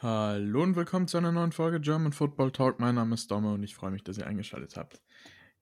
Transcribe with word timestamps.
Hallo 0.00 0.62
und 0.62 0.76
willkommen 0.76 1.08
zu 1.08 1.18
einer 1.18 1.32
neuen 1.32 1.50
Folge 1.50 1.80
German 1.80 2.12
Football 2.12 2.52
Talk. 2.52 2.78
Mein 2.78 2.94
Name 2.94 3.14
ist 3.14 3.32
Domme 3.32 3.52
und 3.52 3.64
ich 3.64 3.74
freue 3.74 3.90
mich, 3.90 4.04
dass 4.04 4.16
ihr 4.16 4.28
eingeschaltet 4.28 4.76
habt. 4.76 5.02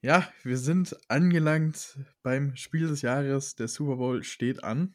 Ja, 0.02 0.28
wir 0.42 0.58
sind 0.58 0.94
angelangt 1.08 1.98
beim 2.22 2.54
Spiel 2.54 2.86
des 2.86 3.00
Jahres. 3.00 3.54
Der 3.54 3.66
Super 3.66 3.96
Bowl 3.96 4.22
steht 4.24 4.62
an. 4.62 4.94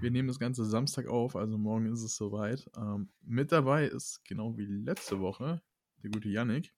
Wir 0.00 0.10
nehmen 0.10 0.28
das 0.28 0.38
Ganze 0.38 0.66
Samstag 0.66 1.06
auf, 1.06 1.34
also 1.34 1.56
morgen 1.56 1.90
ist 1.90 2.02
es 2.02 2.14
soweit. 2.14 2.70
Ähm, 2.76 3.08
mit 3.22 3.52
dabei 3.52 3.86
ist 3.86 4.22
genau 4.26 4.54
wie 4.58 4.66
letzte 4.66 5.20
Woche 5.20 5.62
der 6.02 6.10
gute 6.10 6.28
Yannick. 6.28 6.74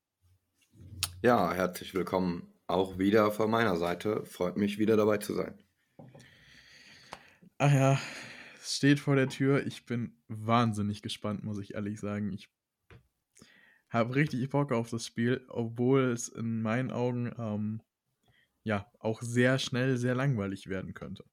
Ja, 1.23 1.53
herzlich 1.53 1.93
willkommen 1.93 2.55
auch 2.69 2.99
wieder 2.99 3.33
von 3.33 3.51
meiner 3.51 3.75
Seite. 3.75 4.25
Freut 4.27 4.57
mich 4.57 4.79
wieder 4.79 4.97
dabei 4.97 5.19
zu 5.19 5.35
sein. 5.35 5.59
Ach 7.59 7.73
ja, 7.73 7.99
steht 8.65 9.01
vor 9.01 9.17
der 9.17 9.29
Tür. 9.29 9.67
Ich 9.67 9.87
bin 9.87 10.17
wahnsinnig 10.29 11.03
gespannt, 11.03 11.45
muss 11.45 11.59
ich 11.59 11.75
ehrlich 11.75 12.01
sagen. 12.01 12.33
Ich 12.33 12.49
habe 13.91 14.15
richtig 14.15 14.49
Bock 14.51 14.73
auf 14.73 14.91
das 14.91 15.07
Spiel, 15.07 15.45
obwohl 15.49 16.05
es 16.05 16.29
in 16.29 16.63
meinen 16.63 16.91
Augen 16.91 17.33
ähm, 17.39 17.83
ja 18.65 18.91
auch 18.99 19.23
sehr 19.23 19.59
schnell 19.59 19.97
sehr 19.97 20.15
langweilig 20.15 20.69
werden 20.69 20.95
könnte. 20.95 21.25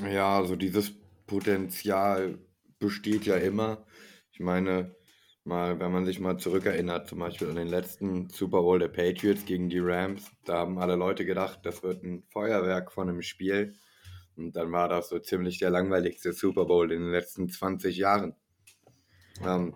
Ja, 0.00 0.36
also 0.36 0.56
dieses 0.56 0.92
Potenzial 1.26 2.38
besteht 2.78 3.26
ja 3.26 3.36
immer. 3.36 3.84
Ich 4.32 4.40
meine, 4.40 4.96
mal, 5.44 5.80
wenn 5.80 5.92
man 5.92 6.04
sich 6.04 6.20
mal 6.20 6.38
zurückerinnert, 6.38 7.08
zum 7.08 7.18
Beispiel 7.18 7.48
an 7.48 7.56
den 7.56 7.68
letzten 7.68 8.28
Super 8.30 8.62
Bowl 8.62 8.78
der 8.78 8.88
Patriots 8.88 9.44
gegen 9.44 9.68
die 9.68 9.80
Rams, 9.80 10.30
da 10.44 10.58
haben 10.58 10.78
alle 10.78 10.96
Leute 10.96 11.24
gedacht, 11.24 11.60
das 11.64 11.82
wird 11.82 12.04
ein 12.04 12.22
Feuerwerk 12.28 12.92
von 12.92 13.08
einem 13.08 13.22
Spiel. 13.22 13.74
Und 14.38 14.54
dann 14.54 14.70
war 14.70 14.88
das 14.88 15.08
so 15.08 15.18
ziemlich 15.18 15.58
der 15.58 15.70
langweiligste 15.70 16.32
Super 16.32 16.64
Bowl 16.64 16.92
in 16.92 17.00
den 17.00 17.10
letzten 17.10 17.48
20 17.48 17.96
Jahren. 17.96 18.36
Ähm, 19.44 19.74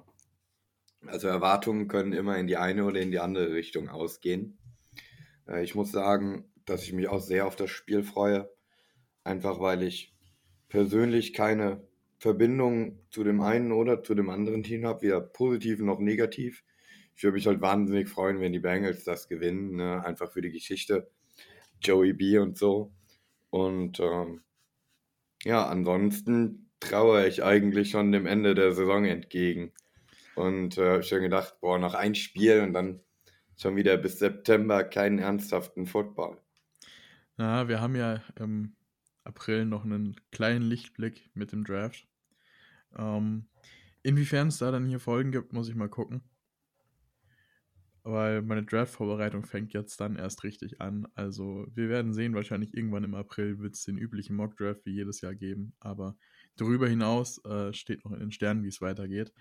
also 1.04 1.26
Erwartungen 1.26 1.88
können 1.88 2.12
immer 2.12 2.38
in 2.38 2.46
die 2.46 2.56
eine 2.56 2.84
oder 2.84 3.00
in 3.00 3.10
die 3.10 3.18
andere 3.18 3.52
Richtung 3.52 3.88
ausgehen. 3.88 4.58
Äh, 5.48 5.64
ich 5.64 5.74
muss 5.74 5.90
sagen, 5.90 6.44
dass 6.64 6.84
ich 6.84 6.92
mich 6.92 7.08
auch 7.08 7.20
sehr 7.20 7.46
auf 7.46 7.56
das 7.56 7.70
Spiel 7.70 8.04
freue. 8.04 8.48
Einfach 9.24 9.60
weil 9.60 9.82
ich 9.82 10.14
persönlich 10.68 11.32
keine 11.32 11.82
Verbindung 12.18 13.00
zu 13.10 13.24
dem 13.24 13.40
einen 13.40 13.72
oder 13.72 14.04
zu 14.04 14.14
dem 14.14 14.30
anderen 14.30 14.62
Team 14.62 14.86
habe, 14.86 15.02
weder 15.02 15.20
positiv 15.20 15.80
noch 15.80 15.98
negativ. 15.98 16.62
Ich 17.16 17.24
würde 17.24 17.34
mich 17.34 17.48
halt 17.48 17.60
wahnsinnig 17.60 18.08
freuen, 18.08 18.40
wenn 18.40 18.52
die 18.52 18.60
Bengals 18.60 19.02
das 19.02 19.28
gewinnen, 19.28 19.74
ne? 19.74 20.04
einfach 20.04 20.30
für 20.30 20.40
die 20.40 20.52
Geschichte. 20.52 21.10
Joey 21.80 22.12
B 22.12 22.38
und 22.38 22.56
so. 22.56 22.92
Und 23.50 23.98
ähm, 23.98 24.42
ja, 25.44 25.66
ansonsten 25.66 26.70
traue 26.80 27.26
ich 27.26 27.42
eigentlich 27.42 27.90
schon 27.90 28.12
dem 28.12 28.26
Ende 28.26 28.54
der 28.54 28.72
Saison 28.72 29.04
entgegen. 29.04 29.72
Und 30.34 30.78
äh, 30.78 31.02
habe 31.02 31.20
gedacht, 31.20 31.60
boah, 31.60 31.78
noch 31.78 31.94
ein 31.94 32.14
Spiel 32.14 32.60
und 32.60 32.72
dann 32.72 33.00
schon 33.56 33.76
wieder 33.76 33.96
bis 33.96 34.18
September 34.18 34.82
keinen 34.84 35.18
ernsthaften 35.18 35.86
Football. 35.86 36.38
Ja, 37.38 37.68
wir 37.68 37.80
haben 37.80 37.96
ja 37.96 38.22
im 38.36 38.74
April 39.24 39.64
noch 39.64 39.84
einen 39.84 40.16
kleinen 40.30 40.62
Lichtblick 40.62 41.30
mit 41.34 41.52
dem 41.52 41.64
Draft. 41.64 42.06
Ähm, 42.96 43.46
inwiefern 44.02 44.48
es 44.48 44.58
da 44.58 44.70
dann 44.70 44.86
hier 44.86 45.00
Folgen 45.00 45.32
gibt, 45.32 45.52
muss 45.52 45.68
ich 45.68 45.74
mal 45.74 45.88
gucken. 45.88 46.22
Weil 48.04 48.42
meine 48.42 48.64
Draft-Vorbereitung 48.64 49.44
fängt 49.44 49.72
jetzt 49.74 50.00
dann 50.00 50.16
erst 50.16 50.42
richtig 50.42 50.80
an. 50.80 51.06
Also 51.14 51.66
wir 51.72 51.88
werden 51.88 52.12
sehen, 52.12 52.34
wahrscheinlich 52.34 52.74
irgendwann 52.74 53.04
im 53.04 53.14
April 53.14 53.60
wird 53.60 53.74
es 53.74 53.84
den 53.84 53.96
üblichen 53.96 54.34
Mock-Draft 54.34 54.84
wie 54.84 54.94
jedes 54.94 55.20
Jahr 55.20 55.34
geben. 55.34 55.74
Aber 55.78 56.16
darüber 56.56 56.88
hinaus 56.88 57.44
äh, 57.44 57.72
steht 57.72 58.04
noch 58.04 58.12
in 58.12 58.18
den 58.18 58.32
Sternen, 58.32 58.64
wie 58.64 58.68
es 58.68 58.80
weitergeht. 58.80 59.32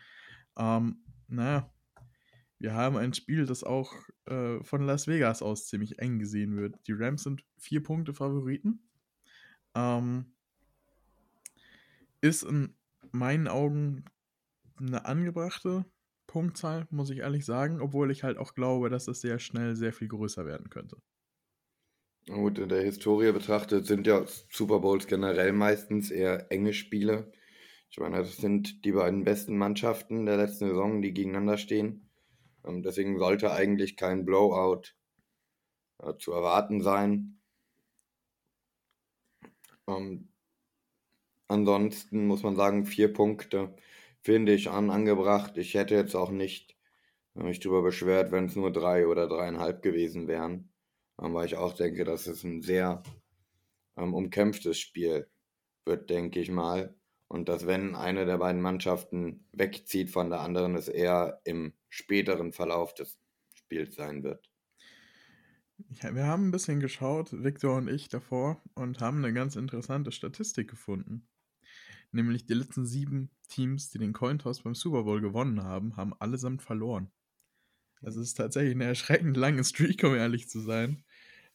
Ähm, 0.57 1.03
naja, 1.27 1.73
wir 2.59 2.75
haben 2.75 2.97
ein 2.97 3.15
Spiel, 3.15 3.47
das 3.47 3.63
auch 3.63 3.91
äh, 4.25 4.63
von 4.63 4.83
Las 4.83 5.07
Vegas 5.07 5.41
aus 5.41 5.65
ziemlich 5.65 5.97
eng 5.97 6.19
gesehen 6.19 6.55
wird. 6.55 6.75
Die 6.85 6.93
Rams 6.93 7.23
sind 7.23 7.43
vier 7.57 7.81
Punkte 7.81 8.13
Favoriten. 8.13 8.87
Ähm, 9.73 10.35
ist 12.21 12.43
in 12.43 12.75
meinen 13.11 13.47
Augen 13.47 14.05
eine 14.77 15.05
angebrachte 15.05 15.85
Punktzahl, 16.31 16.87
muss 16.91 17.09
ich 17.09 17.19
ehrlich 17.19 17.45
sagen, 17.45 17.81
obwohl 17.81 18.09
ich 18.09 18.23
halt 18.23 18.37
auch 18.37 18.53
glaube, 18.53 18.89
dass 18.89 19.09
es 19.09 19.19
sehr 19.19 19.37
schnell 19.37 19.75
sehr 19.75 19.91
viel 19.91 20.07
größer 20.07 20.45
werden 20.45 20.69
könnte. 20.69 20.95
Gut, 22.27 22.57
in 22.57 22.69
der 22.69 22.81
Historie 22.81 23.31
betrachtet 23.33 23.85
sind 23.85 24.07
ja 24.07 24.25
Super 24.49 24.79
Bowls 24.79 25.07
generell 25.07 25.51
meistens 25.53 26.09
eher 26.09 26.51
enge 26.51 26.73
Spiele. 26.73 27.31
Ich 27.89 27.99
meine, 27.99 28.17
das 28.17 28.37
sind 28.37 28.85
die 28.85 28.93
beiden 28.93 29.23
besten 29.25 29.57
Mannschaften 29.57 30.25
der 30.25 30.37
letzten 30.37 30.69
Saison, 30.69 31.01
die 31.01 31.13
gegeneinander 31.13 31.57
stehen. 31.57 32.09
Ähm, 32.65 32.81
deswegen 32.81 33.19
sollte 33.19 33.51
eigentlich 33.51 33.97
kein 33.97 34.25
Blowout 34.25 34.93
äh, 35.99 36.15
zu 36.17 36.31
erwarten 36.31 36.81
sein. 36.81 37.39
Ähm, 39.87 40.29
ansonsten 41.47 42.25
muss 42.25 42.43
man 42.43 42.55
sagen, 42.55 42.85
vier 42.85 43.13
Punkte 43.13 43.75
finde 44.21 44.53
ich 44.53 44.69
an 44.69 44.89
angebracht. 44.89 45.57
Ich 45.57 45.73
hätte 45.73 45.95
jetzt 45.95 46.15
auch 46.15 46.31
nicht 46.31 46.77
äh, 47.35 47.43
mich 47.43 47.59
darüber 47.59 47.81
beschwert, 47.81 48.31
wenn 48.31 48.45
es 48.45 48.55
nur 48.55 48.71
drei 48.71 49.07
oder 49.07 49.27
dreieinhalb 49.27 49.81
gewesen 49.81 50.27
wären. 50.27 50.71
Ähm, 51.21 51.33
weil 51.33 51.45
ich 51.45 51.57
auch 51.57 51.73
denke, 51.73 52.03
dass 52.03 52.27
es 52.27 52.43
ein 52.43 52.61
sehr 52.61 53.03
ähm, 53.97 54.13
umkämpftes 54.13 54.79
Spiel 54.79 55.29
wird, 55.85 56.09
denke 56.09 56.39
ich 56.39 56.51
mal. 56.51 56.95
Und 57.27 57.47
dass 57.47 57.65
wenn 57.65 57.95
eine 57.95 58.25
der 58.25 58.37
beiden 58.37 58.61
Mannschaften 58.61 59.47
wegzieht 59.53 60.09
von 60.09 60.29
der 60.29 60.41
anderen, 60.41 60.75
es 60.75 60.89
eher 60.89 61.39
im 61.45 61.73
späteren 61.87 62.51
Verlauf 62.51 62.93
des 62.93 63.19
Spiels 63.53 63.95
sein 63.95 64.23
wird. 64.23 64.49
Ja, 66.01 66.13
wir 66.13 66.25
haben 66.25 66.47
ein 66.47 66.51
bisschen 66.51 66.79
geschaut, 66.79 67.29
Victor 67.31 67.77
und 67.77 67.87
ich 67.87 68.09
davor, 68.09 68.61
und 68.75 68.99
haben 68.99 69.23
eine 69.23 69.33
ganz 69.33 69.55
interessante 69.55 70.11
Statistik 70.11 70.69
gefunden. 70.69 71.27
Nämlich 72.11 72.45
die 72.45 72.53
letzten 72.53 72.85
sieben 72.85 73.29
Teams, 73.47 73.89
die 73.89 73.99
den 73.99 74.13
Cointoss 74.13 74.61
beim 74.61 74.75
Super 74.75 75.03
Bowl 75.03 75.21
gewonnen 75.21 75.63
haben, 75.63 75.95
haben 75.95 76.13
allesamt 76.19 76.61
verloren. 76.61 77.11
Also 78.01 78.19
es 78.19 78.29
ist 78.29 78.33
tatsächlich 78.35 78.73
eine 78.73 78.85
erschreckend 78.85 79.37
lange 79.37 79.63
Streak, 79.63 80.03
um 80.03 80.15
ehrlich 80.15 80.49
zu 80.49 80.59
sein. 80.59 81.03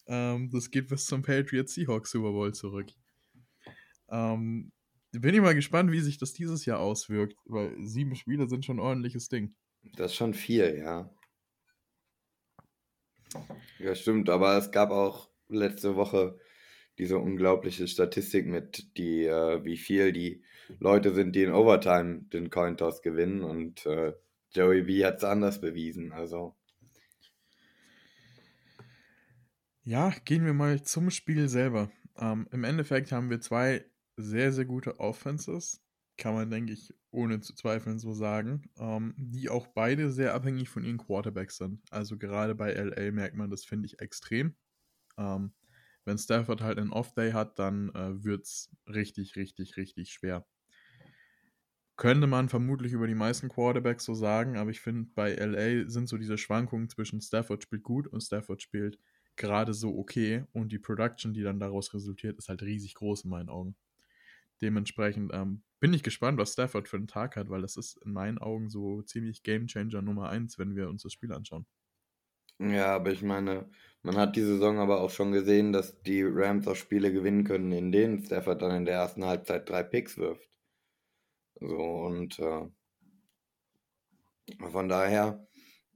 Ähm, 0.06 0.50
das 0.50 0.70
geht 0.70 0.88
bis 0.88 1.06
zum 1.06 1.22
Patriots 1.22 1.74
Seahawks 1.74 2.10
Super 2.12 2.30
Bowl 2.30 2.54
zurück. 2.54 2.88
Ähm, 4.08 4.72
bin 5.12 5.34
ich 5.34 5.40
mal 5.40 5.54
gespannt, 5.54 5.90
wie 5.92 6.00
sich 6.00 6.18
das 6.18 6.32
dieses 6.32 6.64
Jahr 6.64 6.78
auswirkt, 6.78 7.36
weil 7.44 7.74
sieben 7.84 8.14
Spiele 8.14 8.48
sind 8.48 8.64
schon 8.64 8.76
ein 8.76 8.86
ordentliches 8.86 9.28
Ding. 9.28 9.54
Das 9.96 10.12
ist 10.12 10.16
schon 10.16 10.34
viel, 10.34 10.78
ja. 10.78 11.10
Ja, 13.78 13.94
stimmt, 13.94 14.30
aber 14.30 14.56
es 14.56 14.70
gab 14.70 14.90
auch 14.90 15.30
letzte 15.48 15.96
Woche 15.96 16.38
diese 16.98 17.18
unglaubliche 17.18 17.88
Statistik 17.88 18.46
mit, 18.46 18.96
die, 18.96 19.24
äh, 19.24 19.64
wie 19.64 19.76
viel 19.76 20.12
die 20.12 20.42
Leute 20.78 21.14
sind, 21.14 21.36
die 21.36 21.42
in 21.42 21.52
Overtime 21.52 22.22
den 22.32 22.50
Cointoss 22.50 23.02
gewinnen 23.02 23.42
und 23.42 23.86
äh, 23.86 24.14
Joey 24.52 24.82
B 24.82 25.04
hat 25.04 25.18
es 25.18 25.24
anders 25.24 25.60
bewiesen. 25.60 26.12
Also. 26.12 26.56
Ja, 29.84 30.12
gehen 30.24 30.44
wir 30.44 30.54
mal 30.54 30.82
zum 30.82 31.10
Spiel 31.10 31.48
selber. 31.48 31.90
Ähm, 32.16 32.48
Im 32.50 32.64
Endeffekt 32.64 33.12
haben 33.12 33.30
wir 33.30 33.40
zwei 33.40 33.84
sehr, 34.16 34.52
sehr 34.52 34.64
gute 34.64 34.98
Offenses, 34.98 35.82
kann 36.16 36.34
man, 36.34 36.50
denke 36.50 36.72
ich, 36.72 36.94
ohne 37.10 37.40
zu 37.40 37.54
zweifeln 37.54 37.98
so 37.98 38.12
sagen, 38.12 38.70
ähm, 38.78 39.14
die 39.18 39.48
auch 39.48 39.66
beide 39.68 40.10
sehr 40.10 40.34
abhängig 40.34 40.70
von 40.70 40.84
ihren 40.84 40.98
Quarterbacks 40.98 41.58
sind. 41.58 41.82
Also 41.90 42.16
gerade 42.16 42.54
bei 42.54 42.72
LA 42.72 43.12
merkt 43.12 43.36
man 43.36 43.50
das, 43.50 43.64
finde 43.64 43.86
ich, 43.86 44.00
extrem. 44.00 44.56
Ähm, 45.18 45.52
wenn 46.06 46.18
Stafford 46.18 46.62
halt 46.62 46.78
einen 46.78 46.92
Off-Day 46.92 47.32
hat, 47.32 47.58
dann 47.58 47.90
äh, 47.90 48.24
wird 48.24 48.44
es 48.44 48.70
richtig, 48.86 49.36
richtig, 49.36 49.76
richtig 49.76 50.10
schwer. 50.12 50.46
Könnte 51.96 52.26
man 52.26 52.48
vermutlich 52.48 52.92
über 52.92 53.06
die 53.06 53.14
meisten 53.14 53.48
Quarterbacks 53.48 54.04
so 54.04 54.14
sagen, 54.14 54.56
aber 54.56 54.70
ich 54.70 54.80
finde, 54.80 55.10
bei 55.14 55.32
LA 55.32 55.88
sind 55.88 56.08
so 56.08 56.16
diese 56.18 56.38
Schwankungen 56.38 56.88
zwischen 56.88 57.20
Stafford 57.20 57.62
spielt 57.62 57.82
gut 57.82 58.06
und 58.06 58.22
Stafford 58.22 58.62
spielt 58.62 58.98
gerade 59.34 59.74
so 59.74 59.98
okay 59.98 60.44
und 60.52 60.72
die 60.72 60.78
Production, 60.78 61.32
die 61.34 61.42
dann 61.42 61.58
daraus 61.58 61.92
resultiert, 61.92 62.38
ist 62.38 62.48
halt 62.48 62.62
riesig 62.62 62.94
groß 62.94 63.24
in 63.24 63.30
meinen 63.30 63.48
Augen. 63.48 63.76
Dementsprechend 64.62 65.32
ähm, 65.34 65.62
bin 65.80 65.92
ich 65.92 66.02
gespannt, 66.02 66.38
was 66.38 66.52
Stafford 66.52 66.88
für 66.88 66.96
einen 66.96 67.08
Tag 67.08 67.36
hat, 67.36 67.50
weil 67.50 67.62
das 67.62 67.76
ist 67.76 67.98
in 68.04 68.12
meinen 68.12 68.38
Augen 68.38 68.70
so 68.70 69.02
ziemlich 69.02 69.42
Gamechanger 69.42 70.02
Nummer 70.02 70.28
1, 70.28 70.58
wenn 70.58 70.76
wir 70.76 70.88
uns 70.88 71.02
das 71.02 71.12
Spiel 71.12 71.32
anschauen. 71.32 71.66
Ja, 72.58 72.94
aber 72.96 73.12
ich 73.12 73.22
meine, 73.22 73.70
man 74.02 74.16
hat 74.18 74.36
die 74.36 74.42
Saison 74.42 74.78
aber 74.78 75.00
auch 75.00 75.08
schon 75.10 75.32
gesehen, 75.32 75.72
dass 75.72 76.02
die 76.02 76.22
Rams 76.22 76.68
auch 76.68 76.76
Spiele 76.76 77.10
gewinnen 77.10 77.44
können, 77.44 77.72
in 77.72 77.92
denen 77.92 78.22
Stafford 78.24 78.60
dann 78.60 78.76
in 78.76 78.84
der 78.84 78.96
ersten 78.96 79.24
Halbzeit 79.24 79.66
drei 79.68 79.82
Picks 79.82 80.18
wirft. 80.18 80.46
So, 81.60 81.76
und 82.06 82.38
äh, 82.38 82.66
von 84.70 84.88
daher 84.88 85.46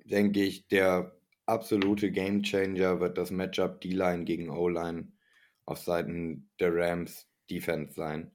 denke 0.05 0.43
ich, 0.43 0.67
der 0.69 1.17
absolute 1.47 2.11
Gamechanger 2.11 3.01
wird 3.01 3.19
das 3.19 3.31
Matchup 3.31 3.81
D-Line 3.81 4.25
gegen 4.25 4.51
O-Line 4.51 5.13
auf 5.67 5.79
Seiten 5.79 6.51
der 6.59 6.75
Rams 6.75 7.29
Defense 7.51 7.95
sein. 7.95 8.33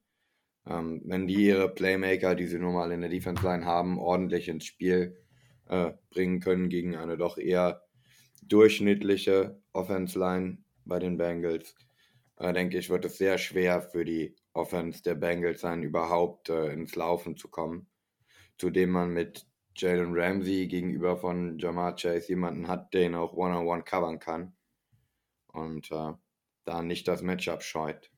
Ähm, 0.68 1.02
wenn 1.06 1.28
die 1.28 1.48
ihre 1.48 1.70
Playmaker, 1.74 2.36
die 2.36 2.48
sie 2.48 2.60
normal 2.60 2.92
in 2.92 3.02
der 3.02 3.10
Defense 3.10 3.44
Line 3.46 3.66
haben, 3.66 4.00
ordentlich 4.00 4.50
ins 4.50 4.66
Spiel 4.66 5.18
äh, 5.68 5.94
bringen 6.12 6.42
können 6.42 6.70
gegen 6.70 6.96
eine 6.96 7.18
doch 7.18 7.38
eher 7.38 7.85
durchschnittliche 8.48 9.62
Offense 9.74 10.18
Line 10.18 10.58
bei 10.86 11.00
den 11.00 11.18
Bengals, 11.18 11.76
äh, 12.38 12.54
denke 12.54 12.78
ich, 12.78 12.90
wird 12.90 13.06
es 13.06 13.18
sehr 13.18 13.38
schwer 13.38 13.82
für 13.82 14.06
die 14.06 14.36
Offense 14.54 15.04
der 15.04 15.16
Bengals 15.16 15.62
sein, 15.62 15.84
überhaupt 15.84 16.50
äh, 16.50 16.72
ins 16.72 16.96
Laufen 16.96 17.38
zu 17.38 17.50
kommen. 17.50 17.88
Zudem 18.58 18.92
man 18.92 19.12
mit 19.12 19.46
Jalen 19.76 20.14
Ramsey 20.14 20.68
gegenüber 20.68 21.18
von 21.18 21.60
Jamar 21.60 21.96
Chase 21.96 22.30
jemanden 22.30 22.68
hat, 22.68 22.94
der 22.94 23.08
ihn 23.08 23.16
auch 23.16 23.34
one-on-one 23.34 23.82
-on 23.82 23.82
-one 23.82 23.84
covern 23.84 24.20
kann. 24.20 24.56
Und 25.48 25.92
äh, 25.92 26.14
da 26.64 26.82
nicht 26.82 27.08
das 27.08 27.22
Matchup 27.22 27.64
scheut. 27.64 28.12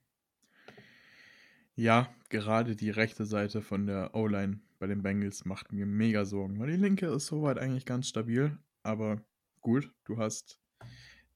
Ja, 1.75 2.09
gerade 2.29 2.75
die 2.75 2.89
rechte 2.89 3.25
Seite 3.25 3.61
von 3.61 3.85
der 3.85 4.15
O-Line 4.15 4.59
bei 4.79 4.87
den 4.87 5.01
Bengals 5.01 5.45
macht 5.45 5.71
mir 5.71 5.85
mega 5.85 6.25
Sorgen, 6.25 6.59
weil 6.59 6.71
die 6.71 6.77
linke 6.77 7.07
ist 7.07 7.27
soweit 7.27 7.57
eigentlich 7.57 7.85
ganz 7.85 8.07
stabil, 8.07 8.57
aber 8.83 9.21
gut, 9.67 9.93
du 10.05 10.17
hast 10.17 10.61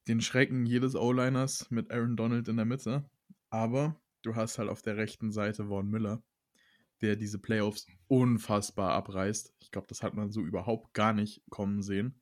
den 0.08 0.22
Schrecken 0.22 0.66
jedes 0.66 0.96
O-Liners 0.96 1.70
mit 1.70 1.92
Aaron 1.92 2.16
Donald 2.16 2.48
in 2.48 2.56
der 2.56 2.66
Mitte, 2.66 3.04
aber 3.50 4.02
du 4.22 4.38
hast 4.38 4.58
halt 4.58 4.70
auf 4.70 4.82
der 4.82 4.96
rechten 4.96 5.34
Seite 5.34 5.68
Vaughn 5.68 5.90
Miller, 5.90 6.24
der 7.02 7.18
diese 7.18 7.40
Playoffs 7.40 7.88
unfassbar 8.08 8.94
abreißt. 8.94 9.54
Ich 9.60 9.70
glaube, 9.72 9.88
das 9.88 10.02
hat 10.02 10.14
man 10.14 10.32
so 10.32 10.40
überhaupt 10.44 10.94
gar 10.94 11.12
nicht 11.12 11.44
kommen 11.50 11.82
sehen 11.82 12.22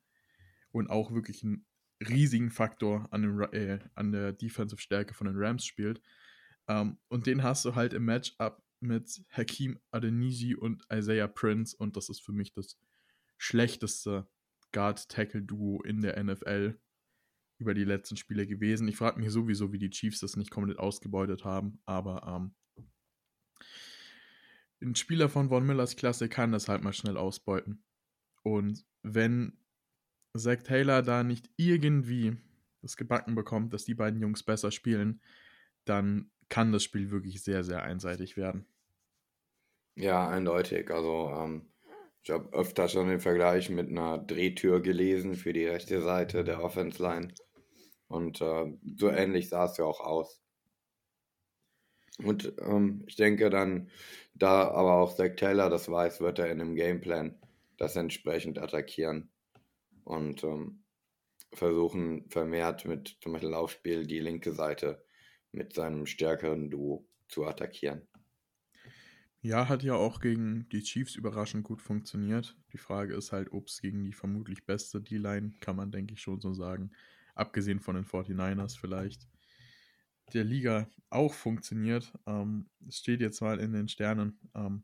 und 0.72 0.90
auch 0.90 1.12
wirklich 1.12 1.44
einen 1.44 1.68
riesigen 2.02 2.50
Faktor 2.50 3.08
an, 3.14 3.22
dem, 3.22 3.42
äh, 3.54 3.78
an 3.94 4.12
der 4.12 4.34
Defensive-Stärke 4.34 5.14
von 5.14 5.28
den 5.28 5.38
Rams 5.38 5.64
spielt. 5.64 6.02
Ähm, 6.68 6.98
und 7.10 7.28
den 7.28 7.44
hast 7.44 7.66
du 7.66 7.76
halt 7.76 7.94
im 7.94 8.06
Matchup 8.06 8.64
mit 8.80 9.24
Hakim 9.30 9.78
Adeniji 9.92 10.56
und 10.56 10.82
Isaiah 10.92 11.28
Prince 11.28 11.78
und 11.78 11.98
das 11.98 12.10
ist 12.10 12.26
für 12.26 12.34
mich 12.34 12.52
das 12.52 12.80
schlechteste 13.38 14.28
Guard-Tackle-Duo 14.72 15.82
in 15.84 16.02
der 16.02 16.22
NFL 16.24 16.80
über 17.60 17.74
die 17.74 17.84
letzten 17.84 18.16
Spiele 18.16 18.48
gewesen. 18.48 18.88
Ich 18.88 18.98
frage 18.98 19.20
mich 19.20 19.32
sowieso, 19.32 19.74
wie 19.74 19.80
die 19.80 19.90
Chiefs 19.90 20.20
das 20.20 20.36
nicht 20.36 20.52
komplett 20.52 20.80
ausgebeutet 20.80 21.44
haben, 21.44 21.82
aber 21.86 22.26
ähm, 22.28 22.56
ein 24.82 24.96
Spieler 24.96 25.28
von 25.30 25.50
Von 25.50 25.66
Millers 25.66 25.96
Klasse 25.96 26.30
kann 26.30 26.52
das 26.52 26.70
halt 26.70 26.84
mal 26.84 26.94
schnell 26.94 27.18
ausbeuten. 27.18 27.84
Und 28.44 28.86
wenn 29.04 29.58
Zach 30.38 30.64
Taylor 30.64 31.02
da 31.02 31.24
nicht 31.24 31.50
irgendwie 31.58 32.38
das 32.82 32.96
gebacken 32.96 33.36
bekommt, 33.36 33.74
dass 33.74 33.84
die 33.84 33.96
beiden 33.96 34.22
Jungs 34.22 34.44
besser 34.44 34.72
spielen, 34.72 35.22
dann 35.84 36.32
kann 36.48 36.72
das 36.72 36.84
Spiel 36.84 37.12
wirklich 37.12 37.44
sehr, 37.44 37.64
sehr 37.64 37.84
einseitig 37.84 38.38
werden. 38.38 38.66
Ja, 39.96 40.30
eindeutig. 40.30 40.90
Also 40.92 41.30
ähm, 41.36 41.68
ich 42.30 42.36
habe 42.36 42.54
öfter 42.54 42.88
schon 42.88 43.08
den 43.08 43.20
Vergleich 43.20 43.72
mit 43.72 43.90
einer 43.90 44.20
Drehtür 44.20 44.82
gelesen 44.82 45.34
für 45.34 45.52
die 45.52 45.66
rechte 45.66 46.00
Seite 46.00 46.44
der 46.44 46.64
Offense 46.64 47.02
Line. 47.02 47.34
Und 48.08 48.40
äh, 48.40 48.72
so 48.98 49.10
ähnlich 49.10 49.50
sah 49.50 49.66
es 49.66 49.78
ja 49.78 49.86
auch 49.86 50.00
aus. 50.00 50.40
Und 52.20 52.54
ähm, 52.62 53.04
ich 53.08 53.16
denke 53.16 53.50
dann, 53.50 53.90
da 54.36 54.70
aber 54.70 54.98
auch 54.98 55.16
Zach 55.16 55.38
Taylor 55.38 55.72
das 55.72 55.90
weiß, 55.90 56.22
wird 56.22 56.38
er 56.38 56.52
in 56.52 56.62
einem 56.62 56.76
Gameplan 56.76 57.36
das 57.78 57.96
entsprechend 57.96 58.60
attackieren 58.60 59.32
und 60.04 60.44
ähm, 60.44 60.84
versuchen 61.54 62.30
vermehrt 62.30 62.86
mit 62.86 63.18
zum 63.22 63.34
Beispiel 63.34 63.50
Laufspiel 63.50 64.06
die 64.06 64.20
linke 64.20 64.52
Seite 64.52 65.04
mit 65.52 65.74
seinem 65.74 66.06
stärkeren 66.06 66.70
Duo 66.70 67.08
zu 67.28 67.46
attackieren. 67.46 68.08
Ja, 69.42 69.70
hat 69.70 69.84
ja 69.84 69.94
auch 69.94 70.20
gegen 70.20 70.68
die 70.70 70.84
Chiefs 70.84 71.16
überraschend 71.16 71.64
gut 71.64 71.82
funktioniert. 71.82 72.58
Die 72.74 72.78
Frage 72.78 73.16
ist 73.16 73.32
halt, 73.32 73.52
ob 73.54 73.68
es 73.68 73.82
gegen 73.82 74.04
die 74.04 74.12
vermutlich 74.12 74.66
beste 74.66 75.02
D-Line, 75.02 75.52
kann 75.62 75.78
man 75.78 75.92
denke 75.92 76.14
ich 76.14 76.22
schon 76.22 76.42
so 76.42 76.54
sagen, 76.54 76.92
abgesehen 77.36 77.80
von 77.80 77.96
den 77.96 78.04
49ers 78.04 78.78
vielleicht, 78.78 79.30
der 80.34 80.44
Liga 80.44 80.90
auch 81.10 81.34
funktioniert. 81.34 82.14
Ähm, 82.26 82.70
es 82.88 82.98
steht 82.98 83.22
jetzt 83.22 83.42
mal 83.42 83.60
in 83.60 83.72
den 83.72 83.88
Sternen, 83.88 84.38
ähm, 84.54 84.84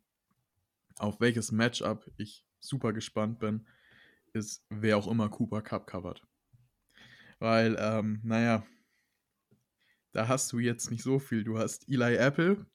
auf 0.97 1.19
welches 1.19 1.51
Matchup 1.51 2.09
ich 2.15 2.45
super 2.61 2.93
gespannt 2.93 3.39
bin, 3.39 3.67
ist, 4.33 4.65
wer 4.69 4.97
auch 4.97 5.07
immer 5.07 5.29
Cooper 5.29 5.61
Cup 5.61 5.85
covert. 5.85 6.25
Weil, 7.39 7.75
ähm, 7.77 8.21
naja, 8.23 8.65
da 10.13 10.29
hast 10.29 10.51
du 10.53 10.59
jetzt 10.59 10.91
nicht 10.91 11.03
so 11.03 11.19
viel. 11.19 11.43
Du 11.43 11.57
hast 11.57 11.89
Eli 11.89 12.15
Apple, 12.15 12.65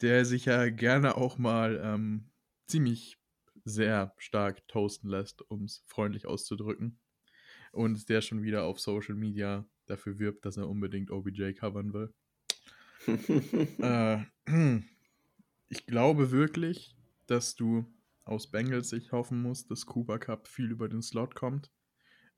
der 0.00 0.24
sich 0.24 0.46
ja 0.46 0.68
gerne 0.70 1.16
auch 1.16 1.38
mal 1.38 1.80
ähm, 1.82 2.30
ziemlich 2.66 3.18
sehr 3.64 4.14
stark 4.18 4.66
toasten 4.68 5.08
lässt, 5.08 5.42
um 5.50 5.64
es 5.64 5.84
freundlich 5.86 6.26
auszudrücken. 6.26 6.98
Und 7.72 8.08
der 8.08 8.20
schon 8.20 8.42
wieder 8.42 8.64
auf 8.64 8.80
Social 8.80 9.14
Media 9.14 9.66
dafür 9.86 10.18
wirbt, 10.18 10.44
dass 10.44 10.56
er 10.56 10.68
unbedingt 10.68 11.10
OBJ 11.10 11.52
covern 11.52 11.92
will. 11.92 12.12
äh, 13.78 14.24
ich 15.68 15.86
glaube 15.86 16.30
wirklich, 16.30 16.96
dass 17.26 17.54
du 17.54 17.86
aus 18.24 18.50
Bengals 18.50 18.90
Sicht 18.90 19.12
hoffen 19.12 19.40
musst, 19.42 19.70
dass 19.70 19.86
Cooper 19.86 20.18
Cup 20.18 20.48
viel 20.48 20.70
über 20.70 20.88
den 20.88 21.02
Slot 21.02 21.34
kommt 21.34 21.70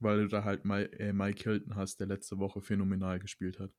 weil 0.03 0.23
du 0.23 0.27
da 0.27 0.43
halt 0.43 0.65
Mike, 0.65 0.99
äh, 0.99 1.13
Mike 1.13 1.43
Hilton 1.43 1.75
hast, 1.75 1.99
der 1.99 2.07
letzte 2.07 2.37
Woche 2.37 2.61
phänomenal 2.61 3.19
gespielt 3.19 3.59
hat. 3.59 3.71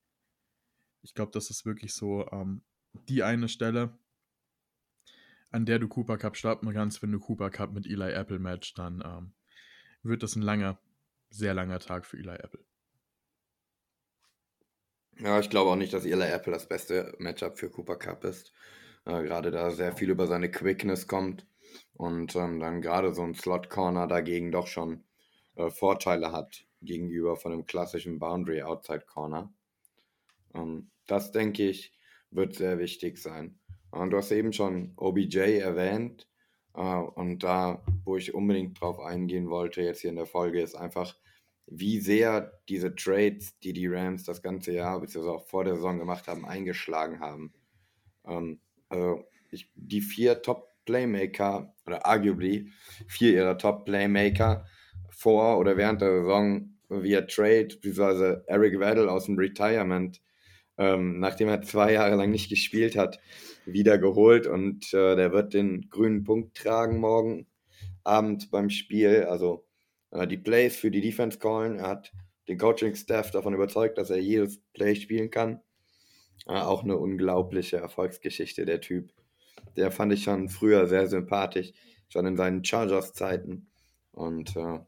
Ich 1.03 1.15
glaube, 1.15 1.33
das 1.33 1.51
ist 1.51 1.67
wirklich 1.67 1.95
so 1.95 2.27
ähm, 2.33 2.63
die 3.09 3.23
eine 3.23 3.49
Stelle, 3.49 3.99
an 5.51 5.67
der 5.67 5.79
du 5.79 5.89
Cooper 5.89 6.19
Cup 6.19 6.37
starten 6.37 6.73
kannst, 6.73 7.03
wenn 7.03 7.13
du 7.13 7.21
Cooper 7.21 7.51
Cup 7.51 7.73
mit 7.73 7.87
Eli 7.87 8.13
Apple 8.13 8.39
matcht, 8.39 8.79
dann 8.79 9.03
ähm, 9.05 9.33
wird 10.03 10.23
das 10.23 10.37
ein 10.37 10.43
langer, 10.43 10.79
sehr 11.31 11.55
langer 11.55 11.79
Tag 11.79 12.07
für 12.07 12.17
Eli 12.17 12.35
Apple. 12.35 12.65
Ja, 15.19 15.39
ich 15.39 15.49
glaube 15.49 15.71
auch 15.71 15.77
nicht, 15.77 15.93
dass 15.93 16.05
Eli 16.05 16.25
Apple 16.25 16.53
das 16.53 16.69
beste 16.69 17.15
Matchup 17.19 17.57
für 17.57 17.71
Cooper 17.71 17.97
Cup 17.97 18.25
ist. 18.25 18.53
Äh, 19.05 19.23
gerade 19.23 19.51
da 19.51 19.71
sehr 19.71 19.93
viel 19.93 20.11
über 20.11 20.27
seine 20.27 20.51
Quickness 20.51 21.07
kommt 21.07 21.47
und 21.93 22.35
ähm, 22.35 22.59
dann 22.59 22.83
gerade 22.83 23.15
so 23.15 23.23
ein 23.23 23.35
Slot 23.35 23.71
Corner 23.71 24.07
dagegen 24.07 24.51
doch 24.51 24.67
schon 24.67 25.05
äh, 25.57 25.71
Vorteile 25.71 26.33
hat 26.33 26.65
gegenüber 26.83 27.37
von 27.37 27.53
einem 27.53 27.67
klassischen 27.67 28.19
Boundary 28.19 28.63
Outside 28.63 29.05
Corner. 29.07 29.53
Ähm, 30.55 30.91
das 31.07 31.33
denke 31.33 31.69
ich 31.69 31.93
wird 32.35 32.55
sehr 32.55 32.79
wichtig 32.79 33.19
sein. 33.19 33.59
Und 33.91 34.11
du 34.11 34.17
hast 34.17 34.33
eben 34.33 34.53
schon 34.53 34.93
OBJ 34.97 35.59
erwähnt. 35.59 36.29
Äh, 36.75 36.81
und 36.81 37.43
da, 37.43 37.83
wo 38.05 38.17
ich 38.17 38.35
unbedingt 38.35 38.81
drauf 38.81 39.01
eingehen 39.01 39.49
wollte, 39.49 39.83
jetzt 39.83 40.01
hier 40.01 40.11
in 40.11 40.17
der 40.17 40.27
Folge, 40.27 40.61
ist 40.61 40.75
einfach, 40.75 41.17
wie 41.67 42.01
sehr 42.01 42.61
diese 42.69 42.95
Trades, 42.95 43.59
die 43.61 43.73
die 43.73 43.87
Rams 43.87 44.25
das 44.25 44.43
ganze 44.43 44.73
Jahr, 44.73 45.01
beziehungsweise 45.01 45.37
auch 45.37 45.47
vor 45.47 45.65
der 45.65 45.77
Saison 45.77 45.99
gemacht 45.99 46.29
haben, 46.29 46.45
eingeschlagen 46.45 47.21
haben. 47.21 47.55
Ähm, 48.27 48.61
also 48.89 49.25
ich, 49.51 49.71
die 49.75 50.01
vier 50.01 50.43
Top-Playmaker, 50.43 51.75
oder 51.87 52.05
arguably 52.05 52.71
vier 53.07 53.33
ihrer 53.33 53.59
Top-Playmaker, 53.59 54.67
vor 55.11 55.59
oder 55.59 55.77
während 55.77 56.03
der 56.03 56.23
Saison 56.23 56.75
via 56.89 57.23
Trade, 57.23 57.69
beziehungsweise 57.81 58.45
Eric 58.47 58.79
Weddle 58.79 59.11
aus 59.11 59.27
dem 59.27 59.39
Retirement, 59.39 60.21
ähm, 60.79 61.21
nachdem 61.21 61.49
er 61.49 61.63
zwei 61.63 61.93
Jahre 61.93 62.17
lang 62.17 62.31
nicht 62.31 62.49
gespielt 62.49 62.97
hat, 62.97 63.21
wieder 63.67 63.99
geholt 63.99 64.47
und 64.47 64.93
äh, 64.93 65.17
der 65.17 65.33
wird 65.33 65.55
den 65.55 65.89
grünen 65.89 66.25
Punkt 66.25 66.57
tragen 66.57 66.99
morgen 66.99 67.47
Abend 68.03 68.51
beim 68.51 68.71
Spiel. 68.71 69.25
Also 69.25 69.65
äh, 70.11 70.27
die 70.27 70.37
Plays 70.37 70.77
für 70.77 70.91
die 70.91 71.01
Defense 71.01 71.39
callen. 71.39 71.79
Er 71.79 71.89
hat 71.89 72.13
den 72.49 72.59
Coaching-Staff 72.59 73.31
davon 73.31 73.55
überzeugt, 73.55 73.99
dass 73.99 74.11
er 74.11 74.19
jedes 74.19 74.61
Play 74.73 74.95
spielen 74.95 75.31
kann. 75.31 75.61
Äh, 76.47 76.53
auch 76.53 76.85
eine 76.85 76.97
unglaubliche 76.97 77.79
Erfolgsgeschichte, 77.79 78.67
der 78.67 78.81
Typ. 78.81 79.13
Der 79.77 79.91
fand 79.91 80.13
ich 80.13 80.25
schon 80.25 80.49
früher 80.49 80.87
sehr 80.87 81.09
sympathisch, 81.09 81.73
schon 82.09 82.27
in 82.27 82.37
seinen 82.37 82.65
Chargers-Zeiten. 82.65 83.69
Und 84.13 84.55
äh, 84.57 84.81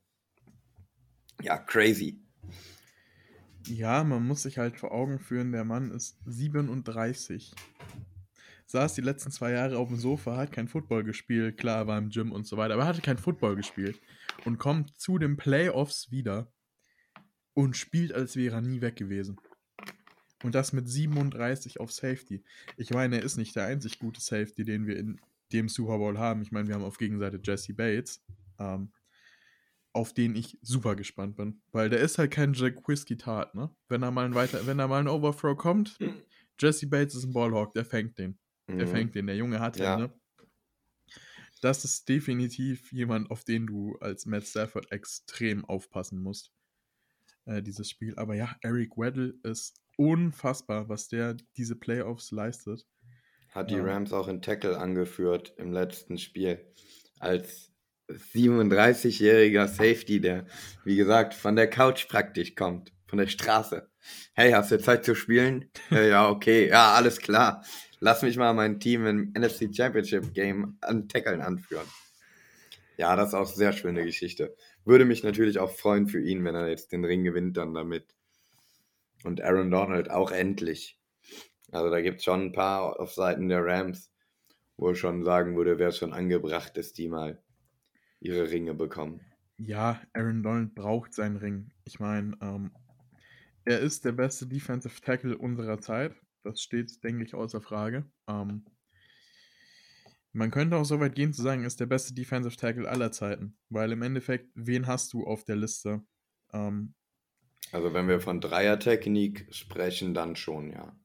ja, 1.42 1.58
crazy. 1.58 2.20
Ja, 3.66 4.04
man 4.04 4.24
muss 4.26 4.42
sich 4.42 4.58
halt 4.58 4.76
vor 4.76 4.92
Augen 4.92 5.18
führen, 5.18 5.50
der 5.50 5.64
Mann 5.64 5.90
ist 5.90 6.18
37. 6.26 7.52
Saß 8.66 8.94
die 8.94 9.00
letzten 9.00 9.30
zwei 9.30 9.52
Jahre 9.52 9.78
auf 9.78 9.88
dem 9.88 9.96
Sofa, 9.96 10.36
hat 10.36 10.52
kein 10.52 10.68
Football 10.68 11.04
gespielt, 11.04 11.56
klar, 11.56 11.86
war 11.86 11.98
im 11.98 12.10
Gym 12.10 12.32
und 12.32 12.46
so 12.46 12.56
weiter, 12.56 12.74
aber 12.74 12.86
hatte 12.86 13.00
kein 13.00 13.18
Football 13.18 13.56
gespielt. 13.56 14.00
Und 14.44 14.58
kommt 14.58 14.98
zu 14.98 15.18
den 15.18 15.36
Playoffs 15.36 16.10
wieder 16.10 16.52
und 17.54 17.76
spielt, 17.76 18.12
als 18.12 18.36
wäre 18.36 18.56
er 18.56 18.60
nie 18.60 18.80
weg 18.80 18.96
gewesen. 18.96 19.36
Und 20.44 20.54
das 20.54 20.72
mit 20.72 20.88
37 20.88 21.80
auf 21.80 21.90
Safety. 21.90 22.44
Ich 22.76 22.90
meine, 22.90 23.16
er 23.16 23.22
ist 23.22 23.36
nicht 23.36 23.56
der 23.56 23.66
einzig 23.66 23.98
gute 23.98 24.20
Safety, 24.20 24.64
den 24.64 24.86
wir 24.86 24.96
in 24.96 25.20
dem 25.52 25.68
Super 25.68 25.98
Bowl 25.98 26.18
haben. 26.18 26.42
Ich 26.42 26.52
meine, 26.52 26.68
wir 26.68 26.74
haben 26.74 26.84
auf 26.84 26.98
Gegenseite 26.98 27.40
Jesse 27.42 27.74
Bates. 27.74 28.22
Ähm, 28.58 28.92
auf 29.96 30.12
den 30.12 30.36
ich 30.36 30.58
super 30.62 30.94
gespannt 30.94 31.36
bin. 31.36 31.60
Weil 31.72 31.88
der 31.90 32.00
ist 32.00 32.18
halt 32.18 32.30
kein 32.30 32.52
Jack 32.52 32.86
Whiskey 32.88 33.16
Tart, 33.16 33.54
ne? 33.54 33.74
Wenn 33.88 34.02
er 34.02 34.10
mal 34.12 34.24
ein 34.26 34.34
weiter, 34.34 34.66
wenn 34.66 34.78
er 34.78 34.86
mal 34.88 35.00
ein 35.00 35.08
Overthrow 35.08 35.56
kommt, 35.56 35.98
Jesse 36.60 36.86
Bates 36.86 37.14
ist 37.14 37.24
ein 37.24 37.32
Ballhawk, 37.32 37.72
der 37.74 37.84
fängt 37.84 38.18
den. 38.18 38.38
der 38.68 38.86
Mhm. 38.86 38.90
fängt, 38.90 39.14
den 39.14 39.26
der 39.26 39.36
Junge 39.36 39.60
hat. 39.60 39.76
Ja. 39.78 39.96
Ne? 39.96 40.12
Das 41.62 41.84
ist 41.84 42.08
definitiv 42.08 42.92
jemand, 42.92 43.30
auf 43.30 43.44
den 43.44 43.66
du 43.66 43.96
als 44.00 44.26
Matt 44.26 44.44
Stafford 44.46 44.90
extrem 44.92 45.64
aufpassen 45.64 46.20
musst. 46.20 46.52
Äh, 47.44 47.62
dieses 47.62 47.88
Spiel. 47.88 48.14
Aber 48.16 48.34
ja, 48.34 48.56
Eric 48.62 48.96
Weddle 48.98 49.34
ist 49.42 49.80
unfassbar, 49.96 50.88
was 50.88 51.08
der 51.08 51.36
diese 51.56 51.76
Playoffs 51.76 52.30
leistet. 52.30 52.86
Hat 53.50 53.70
die 53.70 53.74
Ja. 53.76 53.84
Rams 53.84 54.12
auch 54.12 54.28
in 54.28 54.42
Tackle 54.42 54.78
angeführt 54.78 55.54
im 55.56 55.72
letzten 55.72 56.18
Spiel. 56.18 56.60
Als 57.20 57.72
37-jähriger 58.08 59.66
Safety, 59.66 60.20
der, 60.20 60.46
wie 60.84 60.96
gesagt, 60.96 61.34
von 61.34 61.56
der 61.56 61.68
Couch 61.68 62.08
praktisch 62.08 62.54
kommt. 62.54 62.92
Von 63.06 63.18
der 63.18 63.26
Straße. 63.26 63.88
Hey, 64.34 64.52
hast 64.52 64.70
du 64.70 64.78
Zeit 64.78 65.04
zu 65.04 65.14
spielen? 65.14 65.70
Äh, 65.90 66.10
ja, 66.10 66.28
okay. 66.28 66.68
Ja, 66.68 66.94
alles 66.94 67.18
klar. 67.18 67.64
Lass 68.00 68.22
mich 68.22 68.36
mal 68.36 68.52
mein 68.52 68.80
Team 68.80 69.06
im 69.06 69.32
NFC 69.32 69.74
Championship 69.74 70.34
Game 70.34 70.76
an 70.80 71.08
Tackeln 71.08 71.40
anführen. 71.40 71.86
Ja, 72.96 73.14
das 73.14 73.28
ist 73.28 73.34
auch 73.34 73.46
eine 73.46 73.56
sehr 73.56 73.72
schöne 73.72 74.04
Geschichte. 74.04 74.54
Würde 74.84 75.04
mich 75.04 75.22
natürlich 75.22 75.58
auch 75.58 75.70
freuen 75.70 76.08
für 76.08 76.20
ihn, 76.20 76.44
wenn 76.44 76.54
er 76.54 76.68
jetzt 76.68 76.92
den 76.92 77.04
Ring 77.04 77.24
gewinnt 77.24 77.56
dann 77.56 77.74
damit. 77.74 78.14
Und 79.24 79.42
Aaron 79.42 79.70
Donald 79.70 80.10
auch 80.10 80.30
endlich. 80.30 80.98
Also 81.72 81.90
da 81.90 82.00
gibt 82.00 82.18
es 82.18 82.24
schon 82.24 82.46
ein 82.46 82.52
paar 82.52 83.00
auf 83.00 83.12
Seiten 83.12 83.48
der 83.48 83.64
Rams, 83.64 84.10
wo 84.76 84.90
ich 84.90 84.98
schon 84.98 85.24
sagen 85.24 85.56
würde, 85.56 85.78
wäre 85.78 85.90
es 85.90 85.98
schon 85.98 86.12
angebracht, 86.12 86.76
dass 86.76 86.92
die 86.92 87.08
mal 87.08 87.42
ihre 88.20 88.50
Ringe 88.50 88.74
bekommen. 88.74 89.20
Ja, 89.58 90.02
Aaron 90.14 90.42
Donald 90.42 90.74
braucht 90.74 91.14
seinen 91.14 91.36
Ring. 91.36 91.70
Ich 91.84 91.98
meine, 92.00 92.36
ähm, 92.40 92.72
er 93.64 93.80
ist 93.80 94.04
der 94.04 94.12
beste 94.12 94.46
Defensive 94.46 95.00
Tackle 95.00 95.36
unserer 95.38 95.80
Zeit. 95.80 96.14
Das 96.42 96.60
steht, 96.62 97.02
denke 97.04 97.24
ich, 97.24 97.34
außer 97.34 97.60
Frage. 97.60 98.10
Ähm, 98.28 98.66
man 100.32 100.50
könnte 100.50 100.76
auch 100.76 100.84
so 100.84 101.00
weit 101.00 101.14
gehen 101.14 101.32
zu 101.32 101.42
sagen, 101.42 101.62
er 101.62 101.66
ist 101.66 101.80
der 101.80 101.86
beste 101.86 102.14
Defensive 102.14 102.56
Tackle 102.56 102.88
aller 102.88 103.10
Zeiten. 103.12 103.56
Weil 103.70 103.92
im 103.92 104.02
Endeffekt, 104.02 104.50
wen 104.54 104.86
hast 104.86 105.12
du 105.12 105.24
auf 105.24 105.44
der 105.44 105.56
Liste? 105.56 106.02
Ähm, 106.52 106.94
Also 107.70 107.94
wenn 107.94 108.08
wir 108.08 108.20
von 108.20 108.40
Dreier-Technik 108.40 109.46
sprechen, 109.54 110.14
dann 110.14 110.34
schon, 110.34 110.72
ja. 110.72 110.98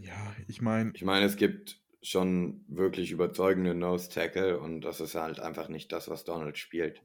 ja, 0.00 0.34
ich 0.46 0.60
meine, 0.60 0.92
Ich 0.92 1.02
meine, 1.04 1.26
es 1.26 1.36
gibt 1.36 1.83
schon 2.04 2.64
wirklich 2.68 3.10
überzeugende 3.10 3.74
Nose-Tackle 3.74 4.60
und 4.60 4.82
das 4.82 5.00
ist 5.00 5.14
halt 5.14 5.40
einfach 5.40 5.68
nicht 5.68 5.90
das, 5.90 6.08
was 6.08 6.24
Donald 6.24 6.58
spielt. 6.58 7.02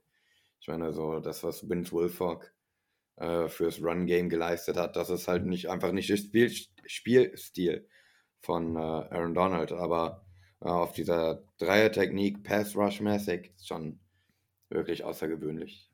Ich 0.60 0.68
meine, 0.68 0.92
so 0.92 1.20
das, 1.20 1.42
was 1.44 1.70
Vince 1.70 1.94
Wilfork 1.94 2.54
äh, 3.16 3.48
fürs 3.48 3.82
Run-Game 3.82 4.28
geleistet 4.28 4.76
hat, 4.76 4.98
das 4.98 5.10
ist 5.10 5.30
halt 5.30 5.46
nicht 5.46 5.70
einfach 5.70 5.94
nicht 5.94 6.10
der 6.10 6.18
Spiel, 6.18 6.52
Spielstil 6.86 7.88
von 8.42 8.76
äh, 8.76 8.80
Aaron 8.80 9.34
Donald, 9.34 9.72
aber 9.72 10.26
äh, 10.60 10.68
auf 10.68 10.92
dieser 10.92 11.46
Dreier-Technik, 11.60 12.44
Pass-Rush-mäßig, 12.44 13.54
schon 13.64 14.02
wirklich 14.70 15.06
außergewöhnlich. 15.06 15.90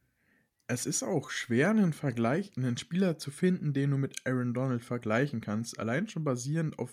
es 0.68 0.88
ist 0.88 1.04
auch 1.04 1.30
schwer, 1.30 1.70
einen 1.70 1.94
Vergleich, 1.94 2.58
einen 2.58 2.78
Spieler 2.78 3.20
zu 3.20 3.30
finden, 3.30 3.72
den 3.74 3.92
du 3.92 3.98
mit 3.98 4.26
Aaron 4.26 4.56
Donald 4.56 4.84
vergleichen 4.84 5.42
kannst. 5.42 5.80
Allein 5.80 6.08
schon 6.08 6.24
basierend 6.24 6.80
auf 6.80 6.92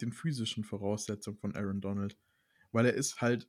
den 0.00 0.12
physischen 0.12 0.64
Voraussetzungen 0.64 1.38
von 1.38 1.54
Aaron 1.54 1.80
Donald. 1.80 2.18
Weil 2.72 2.86
er 2.86 2.94
ist 2.94 3.20
halt, 3.20 3.48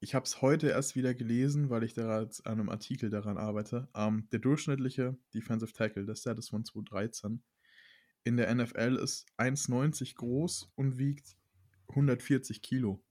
ich 0.00 0.14
habe 0.14 0.24
es 0.24 0.42
heute 0.42 0.68
erst 0.68 0.96
wieder 0.96 1.14
gelesen, 1.14 1.70
weil 1.70 1.84
ich 1.84 1.94
da 1.94 2.20
an 2.20 2.30
einem 2.44 2.68
Artikel 2.68 3.10
daran 3.10 3.38
arbeite. 3.38 3.88
Ähm, 3.94 4.28
der 4.32 4.40
durchschnittliche 4.40 5.16
Defensive 5.34 5.72
Tackle, 5.72 6.06
das 6.06 6.20
Status 6.20 6.48
von 6.48 6.64
2013, 6.64 7.42
in 8.24 8.36
der 8.36 8.54
NFL 8.54 8.98
ist 9.02 9.26
1,90 9.38 10.14
groß 10.14 10.72
und 10.76 10.98
wiegt 10.98 11.36
140 11.88 12.62
Kilo. 12.62 13.04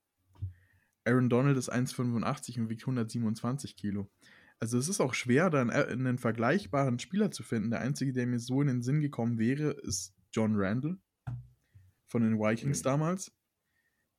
Aaron 1.04 1.30
Donald 1.30 1.58
ist 1.58 1.72
1,85 1.72 2.60
und 2.60 2.70
wiegt 2.70 2.84
127 2.84 3.76
Kilo. 3.76 4.10
Also 4.60 4.78
es 4.78 4.88
ist 4.88 5.02
auch 5.02 5.16
schwer, 5.16 5.50
dann 5.50 5.72
einen 5.72 6.20
vergleichbaren 6.20 7.00
Spieler 7.00 7.32
zu 7.32 7.42
finden. 7.42 7.72
Der 7.72 7.82
einzige, 7.82 8.14
der 8.14 8.28
mir 8.28 8.40
so 8.40 8.62
in 8.62 8.68
den 8.68 8.82
Sinn 8.84 9.02
gekommen 9.02 9.40
wäre, 9.40 9.72
ist 9.72 10.14
John 10.32 10.54
Randall 10.56 11.00
von 12.12 12.22
den 12.24 12.40
Vikings 12.40 12.82
Mhm. 12.82 12.84
damals. 12.84 13.34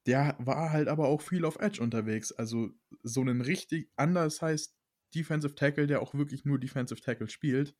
Der 0.07 0.37
war 0.41 0.71
halt 0.71 0.89
aber 0.89 1.09
auch 1.09 1.23
viel 1.23 1.45
auf 1.45 1.59
Edge 1.61 1.83
unterwegs. 1.83 2.33
Also 2.33 2.71
so 3.03 3.21
einen 3.21 3.41
richtig 3.41 3.91
anders 3.97 4.43
heißt 4.43 4.77
Defensive 5.15 5.55
Tackle, 5.55 5.87
der 5.87 6.03
auch 6.03 6.15
wirklich 6.15 6.45
nur 6.45 6.59
Defensive 6.59 7.01
Tackle 7.01 7.29
spielt, 7.29 7.77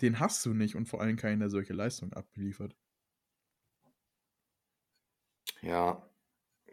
den 0.00 0.20
hast 0.20 0.46
du 0.46 0.54
nicht 0.54 0.74
und 0.74 0.86
vor 0.86 1.02
allem 1.02 1.16
keinen, 1.16 1.40
der 1.40 1.50
solche 1.50 1.74
Leistung 1.74 2.14
abliefert. 2.14 2.74
Ja, 5.60 6.08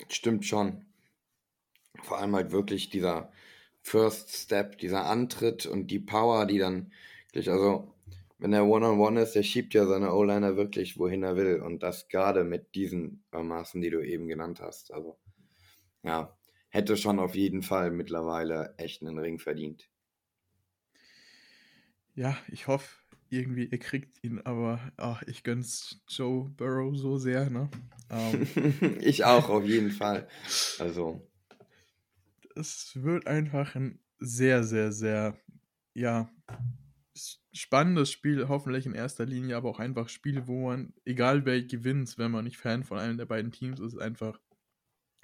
stimmt 0.09 0.45
schon. 0.45 0.85
Vor 2.03 2.19
allem 2.19 2.35
halt 2.35 2.51
wirklich 2.51 2.89
dieser 2.91 3.31
First 3.81 4.29
Step, 4.31 4.77
dieser 4.77 5.05
Antritt 5.05 5.65
und 5.65 5.87
die 5.87 5.99
Power, 5.99 6.45
die 6.45 6.57
dann 6.59 6.91
wirklich, 7.25 7.49
also 7.49 7.93
wenn 8.43 8.51
er 8.51 8.67
One-on-One 8.67 9.21
ist, 9.21 9.35
der 9.35 9.43
schiebt 9.43 9.73
ja 9.73 9.85
seine 9.85 10.13
O-Liner 10.13 10.57
wirklich, 10.57 11.00
wohin 11.00 11.23
er 11.23 11.38
will. 11.38 11.62
Und 11.62 11.81
das 11.81 12.09
gerade 12.09 12.43
mit 12.43 12.75
diesen 12.75 13.23
äh, 13.31 13.41
Maßen, 13.41 13.81
die 13.81 13.89
du 13.89 14.05
eben 14.05 14.27
genannt 14.27 14.59
hast. 14.59 14.93
Also, 14.93 15.17
ja, 16.03 16.38
hätte 16.67 16.97
schon 16.97 17.19
auf 17.19 17.35
jeden 17.35 17.62
Fall 17.62 17.89
mittlerweile 17.89 18.75
echt 18.77 19.01
einen 19.01 19.17
Ring 19.17 19.39
verdient. 19.39 19.89
Ja, 22.15 22.38
ich 22.50 22.67
hoffe, 22.67 22.97
irgendwie 23.29 23.63
ihr 23.63 23.79
kriegt 23.79 24.21
ihn, 24.25 24.41
aber 24.41 24.91
ach, 24.97 25.23
ich 25.23 25.43
gönn's 25.43 26.03
Joe 26.09 26.50
Burrow 26.50 26.97
so 26.97 27.15
sehr, 27.15 27.50
ne? 27.50 27.69
Ähm, 28.09 28.45
ich 29.00 29.23
auch, 29.23 29.47
auf 29.47 29.63
jeden 29.63 29.91
Fall. 29.91 30.27
Also, 30.79 31.25
es 32.57 32.91
wird 33.01 33.25
einfach 33.25 33.75
ein 33.75 34.00
sehr, 34.19 34.65
sehr, 34.65 34.91
sehr, 34.91 35.38
ja, 35.93 36.29
spannendes 37.51 38.12
Spiel, 38.12 38.48
hoffentlich 38.48 38.86
in 38.86 38.93
erster 38.96 39.25
Linie, 39.25 39.55
aber 39.55 39.70
auch 39.70 39.79
einfach 39.79 40.10
Spiel, 40.10 40.48
wo 40.48 40.67
man, 40.70 40.93
egal 41.05 41.46
wer 41.46 41.62
gewinnt, 41.63 42.17
wenn 42.17 42.32
man 42.32 42.46
nicht 42.46 42.58
Fan 42.58 42.84
von 42.84 42.98
einem 42.98 43.17
der 43.17 43.25
beiden 43.25 43.51
Teams 43.51 43.79
ist, 43.79 43.98
einfach 43.98 44.39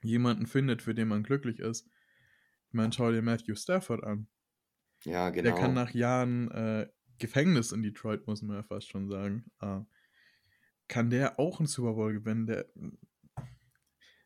jemanden 0.01 0.46
findet, 0.48 0.81
für 0.81 0.93
den 0.93 1.08
man 1.08 1.24
glücklich 1.24 1.60
ist. 1.60 1.88
Ich 2.67 2.74
meine, 2.74 2.93
schau 2.93 3.12
dir 3.12 3.22
Matthew 3.22 3.55
Stafford 3.55 4.03
an. 4.03 4.27
ja, 5.03 5.29
Der 5.31 5.53
kann 5.53 5.72
genau. 5.72 5.81
nach 5.81 5.93
Jahren 5.93 6.51
äh, 6.51 6.88
Gefängnis 7.17 7.72
in 7.72 7.84
Detroit, 7.84 8.27
muss 8.27 8.41
man 8.41 8.58
ja 8.58 8.63
fast 8.63 8.88
schon 8.88 9.08
sagen, 9.10 9.51
äh, 9.62 9.81
kann 10.88 11.10
der 11.10 11.39
auch 11.39 11.60
einen 11.60 11.67
Super 11.67 11.93
Bowl 11.93 12.13
gewinnen. 12.13 12.48
Der, 12.48 12.65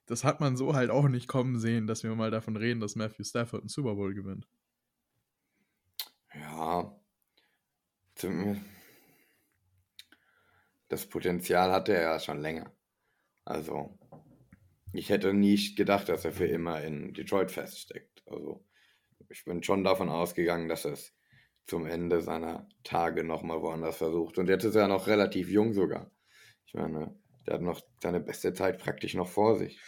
das 0.06 0.24
hat 0.24 0.40
man 0.40 0.56
so 0.58 0.74
halt 0.76 0.90
auch 0.90 1.08
nicht 1.10 1.28
kommen 1.28 1.60
sehen, 1.60 1.88
dass 1.88 2.04
wir 2.04 2.16
mal 2.16 2.32
davon 2.32 2.56
reden, 2.56 2.80
dass 2.80 2.96
Matthew 2.96 3.24
Stafford 3.24 3.62
einen 3.62 3.70
Super 3.70 3.96
Bowl 3.96 4.14
gewinnt. 4.14 4.48
Ja, 6.34 6.94
das 10.90 11.08
Potenzial 11.08 11.72
hatte 11.72 11.94
er 11.94 12.02
ja 12.02 12.20
schon 12.20 12.42
länger. 12.42 12.72
Also, 13.46 13.98
ich 14.94 15.10
hätte 15.10 15.34
nie 15.34 15.76
gedacht, 15.76 16.10
dass 16.10 16.26
er 16.26 16.32
für 16.32 16.46
immer 16.46 16.82
in 16.82 17.14
Detroit 17.14 17.52
feststeckt. 17.52 18.24
Also, 18.28 18.66
ich 19.30 19.44
bin 19.46 19.64
schon 19.64 19.84
davon 19.84 20.10
ausgegangen, 20.10 20.70
dass 20.70 20.86
er 20.86 20.94
es 20.94 21.14
zum 21.66 21.86
Ende 21.86 22.22
seiner 22.22 22.68
Tage 22.84 23.24
nochmal 23.24 23.62
woanders 23.62 23.98
versucht. 23.98 24.38
Und 24.38 24.48
jetzt 24.48 24.64
ist 24.64 24.76
er 24.76 24.88
noch 24.88 25.08
relativ 25.08 25.50
jung 25.50 25.74
sogar. 25.74 26.12
Ich 26.66 26.74
meine, 26.74 27.16
der 27.48 27.56
hat 27.56 27.62
noch 27.62 27.82
seine 28.02 28.20
beste 28.20 28.54
Zeit 28.54 28.80
praktisch 28.80 29.16
noch 29.16 29.28
vor 29.28 29.58
sich. 29.58 29.80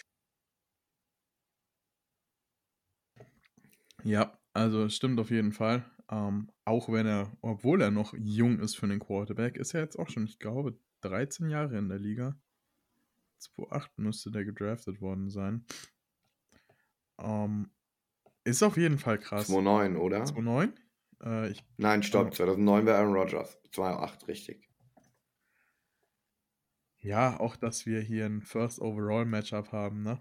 Ja, 4.03 4.37
also 4.53 4.83
es 4.85 4.95
stimmt 4.95 5.19
auf 5.19 5.31
jeden 5.31 5.51
Fall. 5.51 5.85
Ähm, 6.09 6.51
auch 6.65 6.89
wenn 6.89 7.07
er, 7.07 7.35
obwohl 7.41 7.81
er 7.81 7.91
noch 7.91 8.13
jung 8.17 8.59
ist 8.59 8.75
für 8.75 8.85
einen 8.85 8.99
Quarterback, 8.99 9.57
ist 9.57 9.73
er 9.73 9.81
jetzt 9.81 9.97
auch 9.97 10.09
schon, 10.09 10.25
ich 10.25 10.39
glaube, 10.39 10.77
13 11.01 11.49
Jahre 11.49 11.77
in 11.77 11.89
der 11.89 11.99
Liga. 11.99 12.35
2008 13.39 13.97
müsste 13.97 14.31
der 14.31 14.45
gedraftet 14.45 15.01
worden 15.01 15.29
sein. 15.29 15.65
Ähm, 17.19 17.69
ist 18.43 18.61
auf 18.63 18.77
jeden 18.77 18.97
Fall 18.99 19.19
krass. 19.19 19.47
2009, 19.47 19.97
oder? 19.97 20.25
2009? 20.25 20.73
Äh, 21.23 21.51
ich, 21.51 21.63
Nein, 21.77 22.03
stopp, 22.03 22.27
Oh. 22.27 22.31
2009 22.31 22.85
war 22.85 22.95
Aaron 22.95 23.13
Rodgers. 23.13 23.59
2008, 23.71 24.27
richtig. 24.27 24.69
ja, 26.99 27.39
auch, 27.39 27.55
dass 27.55 27.85
wir 27.85 28.01
hier 28.01 28.25
ein 28.25 28.41
First 28.41 28.79
Overall 28.81 29.25
Matchup 29.25 29.71
haben, 29.71 30.01
ne? 30.03 30.19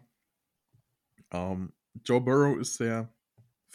Ähm, 1.30 1.72
Joe 2.04 2.20
Burrow 2.20 2.58
ist 2.58 2.78
der 2.80 3.13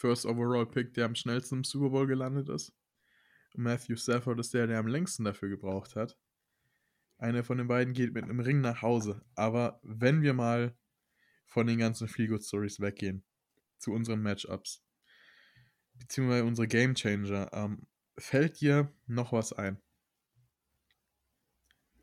First 0.00 0.24
Overall 0.24 0.66
Pick, 0.66 0.94
der 0.94 1.04
am 1.04 1.14
schnellsten 1.14 1.56
im 1.56 1.64
Super 1.64 1.90
Bowl 1.90 2.06
gelandet 2.06 2.48
ist. 2.48 2.72
Und 3.54 3.64
Matthew 3.64 3.96
Stafford 3.96 4.40
ist 4.40 4.54
der, 4.54 4.66
der 4.66 4.78
am 4.78 4.86
längsten 4.86 5.24
dafür 5.24 5.50
gebraucht 5.50 5.94
hat. 5.94 6.16
Einer 7.18 7.44
von 7.44 7.58
den 7.58 7.68
beiden 7.68 7.92
geht 7.92 8.14
mit 8.14 8.24
einem 8.24 8.40
Ring 8.40 8.62
nach 8.62 8.80
Hause. 8.80 9.22
Aber 9.34 9.78
wenn 9.82 10.22
wir 10.22 10.32
mal 10.32 10.74
von 11.44 11.66
den 11.66 11.78
ganzen 11.78 12.08
Feel-Good 12.08 12.42
Stories 12.42 12.80
weggehen, 12.80 13.24
zu 13.76 13.92
unseren 13.92 14.22
Matchups, 14.22 14.82
beziehungsweise 15.94 16.44
unsere 16.44 16.66
Game 16.66 16.94
Changer, 16.94 17.50
ähm, 17.52 17.86
fällt 18.16 18.62
dir 18.62 18.90
noch 19.06 19.32
was 19.32 19.52
ein? 19.52 19.82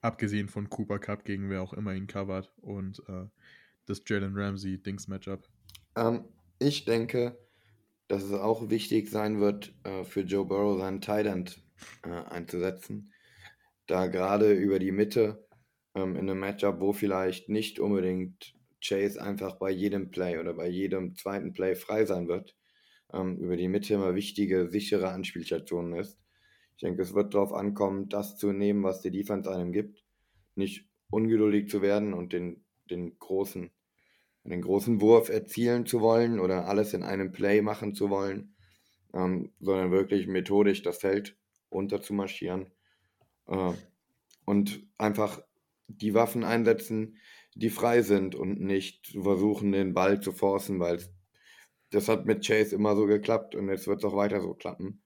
Abgesehen 0.01 0.49
von 0.49 0.69
Cooper 0.69 0.99
Cup, 0.99 1.25
gegen 1.25 1.49
wer 1.49 1.63
auch 1.63 1.73
immer 1.73 1.95
ihn 1.95 2.05
covert 2.05 2.53
und 2.57 3.01
äh, 3.09 3.25
das 3.87 4.03
Jalen 4.05 4.37
Ramsey-Dings-Matchup? 4.37 5.49
Ähm, 5.95 6.25
ich 6.59 6.85
denke, 6.85 7.35
dass 8.07 8.23
es 8.23 8.33
auch 8.33 8.69
wichtig 8.69 9.09
sein 9.09 9.39
wird, 9.39 9.73
äh, 9.83 10.03
für 10.03 10.21
Joe 10.21 10.45
Burrow 10.45 10.79
seinen 10.79 11.01
End 11.01 11.61
äh, 12.03 12.09
einzusetzen. 12.09 13.11
Da 13.85 14.07
gerade 14.07 14.53
über 14.53 14.79
die 14.79 14.91
Mitte 14.91 15.47
ähm, 15.95 16.15
in 16.15 16.29
einem 16.29 16.39
Matchup, 16.39 16.79
wo 16.79 16.93
vielleicht 16.93 17.49
nicht 17.49 17.79
unbedingt 17.79 18.53
Chase 18.81 19.21
einfach 19.21 19.57
bei 19.57 19.71
jedem 19.71 20.11
Play 20.11 20.37
oder 20.37 20.53
bei 20.53 20.67
jedem 20.67 21.15
zweiten 21.15 21.53
Play 21.53 21.75
frei 21.75 22.05
sein 22.05 22.27
wird, 22.27 22.55
ähm, 23.13 23.37
über 23.37 23.57
die 23.57 23.67
Mitte 23.67 23.93
immer 23.93 24.15
wichtige, 24.15 24.69
sichere 24.69 25.09
Anspielstationen 25.09 25.93
ist. 25.93 26.19
Ich 26.75 26.81
denke, 26.81 27.01
es 27.01 27.13
wird 27.13 27.33
darauf 27.33 27.53
ankommen, 27.53 28.07
das 28.07 28.37
zu 28.37 28.51
nehmen, 28.51 28.83
was 28.83 29.01
die 29.01 29.11
Defense 29.11 29.51
einem 29.51 29.71
gibt. 29.71 30.03
Nicht 30.55 30.87
ungeduldig 31.09 31.69
zu 31.69 31.81
werden 31.81 32.13
und 32.13 32.33
den, 32.33 32.65
den, 32.89 33.17
großen, 33.17 33.71
den 34.49 34.61
großen 34.61 35.01
Wurf 35.01 35.29
erzielen 35.29 35.85
zu 35.85 36.01
wollen 36.01 36.39
oder 36.39 36.67
alles 36.67 36.93
in 36.93 37.03
einem 37.03 37.31
Play 37.31 37.61
machen 37.61 37.93
zu 37.93 38.09
wollen, 38.09 38.55
ähm, 39.13 39.51
sondern 39.59 39.91
wirklich 39.91 40.27
methodisch 40.27 40.81
das 40.81 40.97
Feld 40.99 41.37
runter 41.71 42.01
zu 42.01 42.13
marschieren 42.13 42.71
äh, 43.47 43.73
und 44.45 44.87
einfach 44.97 45.41
die 45.87 46.13
Waffen 46.13 46.43
einsetzen, 46.43 47.17
die 47.55 47.69
frei 47.69 48.01
sind 48.01 48.35
und 48.35 48.61
nicht 48.61 49.07
versuchen, 49.07 49.71
den 49.71 49.93
Ball 49.93 50.21
zu 50.21 50.31
forcen, 50.31 50.79
weil 50.79 50.99
das 51.89 52.07
hat 52.07 52.25
mit 52.25 52.45
Chase 52.45 52.75
immer 52.75 52.95
so 52.95 53.05
geklappt 53.05 53.55
und 53.55 53.69
jetzt 53.69 53.87
wird 53.87 53.99
es 53.99 54.05
auch 54.05 54.15
weiter 54.15 54.41
so 54.41 54.53
klappen. 54.53 55.01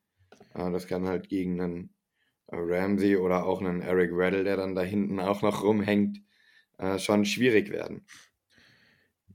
Äh, 0.54 0.72
das 0.72 0.88
kann 0.88 1.08
halt 1.08 1.30
gegen 1.30 1.60
einen 1.60 1.96
äh, 2.48 2.58
Ramsey 2.58 3.18
oder 3.18 3.46
auch 3.46 3.62
einen 3.62 3.82
Eric 3.82 4.16
Weddle, 4.16 4.44
der 4.44 4.58
dann 4.58 4.76
da 4.76 4.82
hinten 4.82 5.20
auch 5.20 5.42
noch 5.42 5.64
rumhängt, 5.64 6.20
äh, 6.78 7.00
schon 7.00 7.26
schwierig 7.26 7.70
werden. 7.72 8.06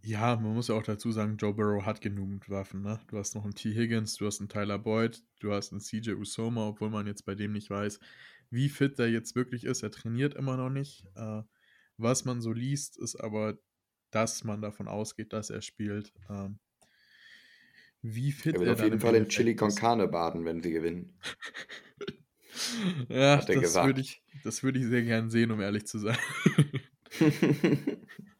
Ja, 0.06 0.36
man 0.36 0.54
muss 0.54 0.68
ja 0.68 0.76
auch 0.76 0.84
dazu 0.84 1.10
sagen, 1.10 1.36
Joe 1.36 1.52
Burrow 1.52 1.84
hat 1.84 2.00
genügend 2.00 2.48
Waffen. 2.48 2.80
Ne? 2.80 3.00
Du 3.08 3.18
hast 3.18 3.34
noch 3.34 3.42
einen 3.42 3.56
T. 3.56 3.74
Higgins, 3.74 4.14
du 4.14 4.26
hast 4.26 4.38
einen 4.38 4.48
Tyler 4.48 4.78
Boyd, 4.78 5.20
du 5.40 5.52
hast 5.52 5.72
einen 5.72 5.80
CJ 5.80 6.12
Usoma, 6.12 6.68
obwohl 6.68 6.90
man 6.90 7.08
jetzt 7.08 7.26
bei 7.26 7.34
dem 7.34 7.52
nicht 7.52 7.70
weiß, 7.70 7.98
wie 8.50 8.68
fit 8.68 9.00
er 9.00 9.08
jetzt 9.08 9.34
wirklich 9.34 9.64
ist. 9.64 9.82
Er 9.82 9.90
trainiert 9.90 10.34
immer 10.34 10.56
noch 10.56 10.70
nicht. 10.70 11.04
Äh, 11.16 11.42
was 11.96 12.24
man 12.24 12.40
so 12.40 12.52
liest, 12.52 12.96
ist 12.98 13.16
aber, 13.16 13.58
dass 14.12 14.44
man 14.44 14.62
davon 14.62 14.86
ausgeht, 14.86 15.32
dass 15.32 15.50
er 15.50 15.60
spielt. 15.60 16.12
Ähm, 16.30 16.60
wie 18.00 18.30
fit 18.30 18.54
er 18.54 18.60
wird 18.60 18.68
er 18.68 18.74
auf 18.74 18.84
jeden 18.84 19.00
Fall 19.00 19.16
in 19.16 19.28
Chili 19.28 19.56
con 19.56 19.74
Carne 19.74 20.06
baden, 20.06 20.44
wenn 20.44 20.62
sie 20.62 20.70
gewinnen. 20.70 21.18
ja, 23.08 23.38
das 23.38 23.74
würde 23.74 24.02
ich, 24.02 24.22
würd 24.44 24.76
ich 24.76 24.84
sehr 24.84 25.02
gern 25.02 25.30
sehen, 25.30 25.50
um 25.50 25.60
ehrlich 25.60 25.84
zu 25.88 25.98
sein. 25.98 26.16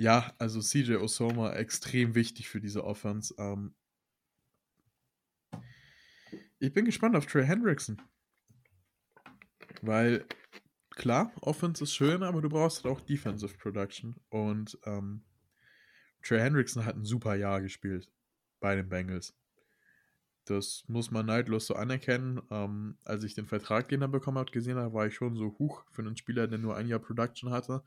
ja, 0.00 0.32
also 0.38 0.60
CJ 0.62 0.94
Osoma 0.94 1.52
extrem 1.52 2.14
wichtig 2.14 2.48
für 2.48 2.58
diese 2.58 2.84
Offense. 2.84 3.34
Ähm, 3.36 3.74
ich 6.58 6.72
bin 6.72 6.86
gespannt 6.86 7.16
auf 7.16 7.26
Trey 7.26 7.44
Hendrickson. 7.44 8.00
Weil, 9.82 10.24
klar, 10.88 11.30
Offense 11.42 11.84
ist 11.84 11.92
schön, 11.92 12.22
aber 12.22 12.40
du 12.40 12.48
brauchst 12.48 12.82
halt 12.82 12.96
auch 12.96 13.02
Defensive 13.02 13.58
Production. 13.58 14.16
Und 14.30 14.78
ähm, 14.86 15.22
Trey 16.22 16.40
Hendrickson 16.40 16.86
hat 16.86 16.96
ein 16.96 17.04
super 17.04 17.34
Jahr 17.34 17.60
gespielt 17.60 18.10
bei 18.58 18.74
den 18.76 18.88
Bengals. 18.88 19.36
Das 20.46 20.82
muss 20.88 21.10
man 21.10 21.26
neidlos 21.26 21.66
so 21.66 21.74
anerkennen. 21.74 22.40
Ähm, 22.50 22.96
als 23.04 23.22
ich 23.22 23.34
den 23.34 23.46
Vertrag, 23.46 23.90
den 23.90 24.00
er 24.00 24.08
bekommen 24.08 24.38
hat, 24.38 24.50
gesehen 24.50 24.78
habe, 24.78 24.94
war 24.94 25.06
ich 25.06 25.14
schon 25.14 25.36
so 25.36 25.58
hoch 25.58 25.84
für 25.90 26.00
einen 26.00 26.16
Spieler, 26.16 26.48
der 26.48 26.58
nur 26.58 26.74
ein 26.74 26.88
Jahr 26.88 27.00
Production 27.00 27.50
hatte. 27.50 27.84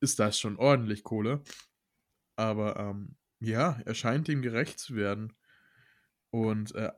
Ist 0.00 0.18
das 0.18 0.38
schon 0.38 0.56
ordentlich 0.56 1.02
Kohle. 1.02 1.42
Aber 2.36 2.78
ähm, 2.78 3.16
ja, 3.40 3.80
er 3.84 3.94
scheint 3.94 4.28
ihm 4.28 4.42
gerecht 4.42 4.78
zu 4.78 4.94
werden. 4.94 5.32
Und 6.30 6.74
äh, 6.74 6.92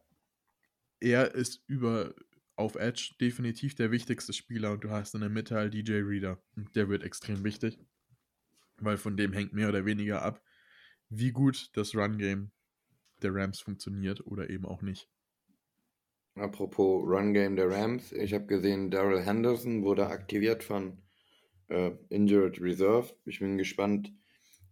er 1.01 1.35
ist 1.35 1.63
über 1.67 2.15
auf 2.57 2.75
Edge 2.75 3.15
definitiv 3.21 3.75
der 3.75 3.91
wichtigste 3.91 4.35
Spieler 4.35 4.73
und 4.73 4.85
du 4.85 4.91
hast 4.91 5.15
in 5.15 5.23
der 5.23 5.31
Mitte 5.31 5.55
halt 5.55 5.73
DJ 5.73 6.03
Reader. 6.03 6.43
Der 6.75 6.89
wird 6.89 7.03
extrem 7.03 7.43
wichtig. 7.43 7.79
Weil 8.77 8.99
von 8.99 9.17
dem 9.17 9.33
hängt 9.33 9.53
mehr 9.53 9.69
oder 9.69 9.87
weniger 9.87 10.23
ab, 10.23 10.43
wie 11.09 11.33
gut 11.33 11.71
das 11.75 11.95
Run-Game 11.95 12.53
der 13.23 13.35
Rams 13.35 13.61
funktioniert 13.61 14.27
oder 14.27 14.51
eben 14.51 14.67
auch 14.67 14.83
nicht. 14.83 15.09
Apropos 16.35 17.03
Run-Game 17.07 17.57
der 17.57 17.71
Rams, 17.71 18.13
ich 18.13 18.33
habe 18.35 18.47
gesehen, 18.47 18.91
Daryl 18.91 19.23
Henderson 19.23 19.83
wurde 19.83 20.07
aktiviert 20.07 20.63
von 20.63 21.03
äh, 21.71 21.93
Injured 22.09 22.61
Reserve. 22.61 23.15
Ich 23.25 23.41
bin 23.41 23.59
gespannt, 23.59 24.13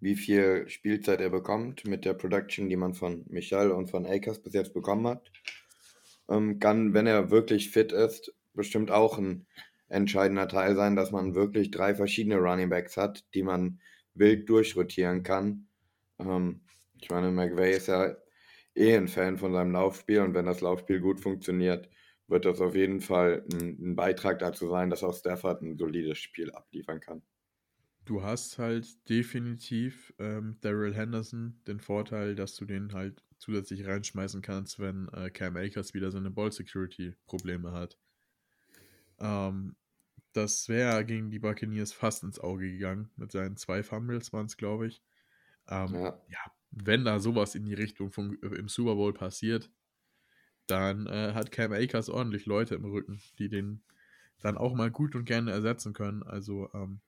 wie 0.01 0.15
viel 0.15 0.69
Spielzeit 0.69 1.21
er 1.21 1.31
bekommt 1.31 1.87
mit 1.87 2.05
der 2.05 2.15
Production, 2.15 2.69
die 2.69 2.77
man 2.77 2.95
von 2.95 3.25
Michal 3.29 3.71
und 3.71 3.91
von 3.91 4.07
Akers 4.07 4.41
bis 4.41 4.53
jetzt 4.53 4.75
bekommen 4.75 5.07
hat. 5.07 5.31
Ähm, 6.29 6.59
kann, 6.59 6.95
wenn 6.95 7.07
er 7.07 7.31
wirklich 7.31 7.71
fit 7.71 7.93
ist, 7.93 8.35
bestimmt 8.55 8.91
auch 8.91 9.19
ein 9.19 9.47
entscheidender 9.89 10.49
Teil 10.49 10.77
sein, 10.77 10.97
dass 10.97 11.11
man 11.11 11.35
wirklich 11.35 11.71
drei 11.71 11.95
verschiedene 11.95 12.37
Running 12.37 12.69
Backs 12.69 12.97
hat, 12.97 13.25
die 13.35 13.43
man 13.43 13.81
wild 14.15 14.49
durchrotieren 14.49 15.23
kann 15.23 15.69
ähm, 16.19 16.61
ich 17.01 17.11
meine, 17.11 17.31
McVay 17.31 17.77
ist 17.77 17.89
ja 17.89 18.15
eh 18.75 18.97
ein 18.97 19.09
Fan 19.09 19.39
von 19.39 19.53
seinem 19.53 19.73
Laufspiel 19.73 20.21
und 20.21 20.35
wenn 20.35 20.47
das 20.47 20.61
Laufspiel 20.61 21.01
gut 21.01 21.21
funktioniert, 21.21 21.89
wird 22.29 22.45
das 22.45 22.61
auf 22.61 22.75
jeden 22.75 23.01
Fall 23.01 23.45
ein, 23.53 23.79
ein 23.81 23.97
Beitrag 23.97 24.38
dazu 24.38 24.69
sein, 24.69 24.91
dass 24.91 25.03
auch 25.03 25.14
Stafford 25.14 25.62
ein 25.62 25.77
solides 25.77 26.19
Spiel 26.19 26.51
abliefern 26.53 27.01
kann. 27.01 27.23
Du 28.05 28.23
hast 28.23 28.59
halt 28.59 28.87
definitiv 29.09 30.14
ähm, 30.19 30.57
Daryl 30.61 30.95
Henderson 30.95 31.61
den 31.67 31.81
Vorteil, 31.81 32.35
dass 32.35 32.55
du 32.55 32.64
den 32.64 32.95
halt 32.95 33.23
zusätzlich 33.38 33.87
reinschmeißen 33.87 34.41
kannst, 34.41 34.79
wenn 34.79 35.09
äh, 35.09 35.31
Cam 35.31 35.57
Akers 35.57 35.95
wieder 35.95 36.11
seine 36.11 36.31
Ball-Security-Probleme 36.31 37.73
hat. 37.73 37.99
Ähm, 39.19 39.77
das 40.33 40.69
wäre 40.69 41.05
gegen 41.05 41.31
die 41.31 41.38
Buccaneers 41.38 41.93
fast 41.93 42.23
ins 42.23 42.38
Auge 42.38 42.71
gegangen. 42.71 43.11
Mit 43.17 43.33
seinen 43.33 43.57
zwei 43.57 43.83
Fumbles 43.83 44.33
waren 44.33 44.47
es, 44.47 44.57
glaube 44.57 44.87
ich. 44.87 45.03
Ähm, 45.69 45.95
ja. 45.95 46.23
ja. 46.29 46.53
wenn 46.71 47.05
da 47.05 47.21
sowas 47.21 47.55
in 47.55 47.67
die 47.67 47.75
Richtung 47.75 48.11
von, 48.11 48.38
äh, 48.43 48.55
im 48.57 48.69
Super 48.69 48.95
Bowl 48.95 49.12
passiert, 49.12 49.71
dann 50.71 51.07
äh, 51.07 51.33
hat 51.35 51.51
Cam 51.51 51.73
Akers 51.73 52.09
ordentlich 52.09 52.47
Leute 52.47 52.75
im 52.75 52.85
Rücken, 52.85 53.21
die 53.39 53.49
den 53.49 53.83
dann 54.41 54.57
auch 54.57 54.75
mal 54.75 54.91
gut 54.91 55.15
und 55.17 55.25
gerne 55.25 55.51
ersetzen 55.51 55.93
können. 55.93 56.23
Also 56.23 56.71
ähm, 56.75 57.01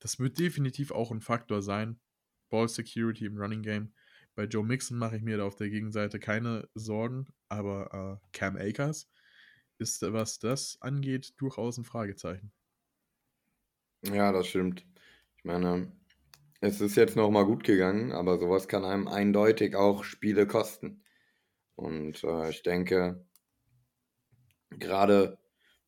das 0.00 0.18
wird 0.18 0.38
definitiv 0.38 0.90
auch 0.92 1.10
ein 1.10 1.20
Faktor 1.20 1.62
sein. 1.62 2.00
Ball 2.48 2.68
Security 2.68 3.26
im 3.26 3.36
Running 3.36 3.62
Game. 3.62 3.92
Bei 4.34 4.44
Joe 4.44 4.64
Mixon 4.64 4.98
mache 4.98 5.16
ich 5.16 5.22
mir 5.22 5.36
da 5.36 5.44
auf 5.44 5.56
der 5.56 5.68
Gegenseite 5.68 6.20
keine 6.20 6.68
Sorgen, 6.74 7.26
aber 7.48 8.20
äh, 8.22 8.28
Cam 8.32 8.56
Akers 8.56 9.10
ist, 9.78 10.02
was 10.02 10.38
das 10.38 10.78
angeht, 10.80 11.34
durchaus 11.38 11.76
ein 11.78 11.84
Fragezeichen. 11.84 12.52
Ja, 14.02 14.32
das 14.32 14.46
stimmt. 14.46 14.86
Ich 15.36 15.44
meine, 15.44 15.92
es 16.60 16.80
ist 16.80 16.96
jetzt 16.96 17.16
noch 17.16 17.30
mal 17.30 17.44
gut 17.44 17.64
gegangen, 17.64 18.12
aber 18.12 18.38
sowas 18.38 18.68
kann 18.68 18.84
einem 18.84 19.08
eindeutig 19.08 19.76
auch 19.76 20.04
Spiele 20.04 20.46
kosten. 20.46 21.02
Und 21.78 22.24
äh, 22.24 22.50
ich 22.50 22.62
denke, 22.62 23.24
gerade 24.70 25.38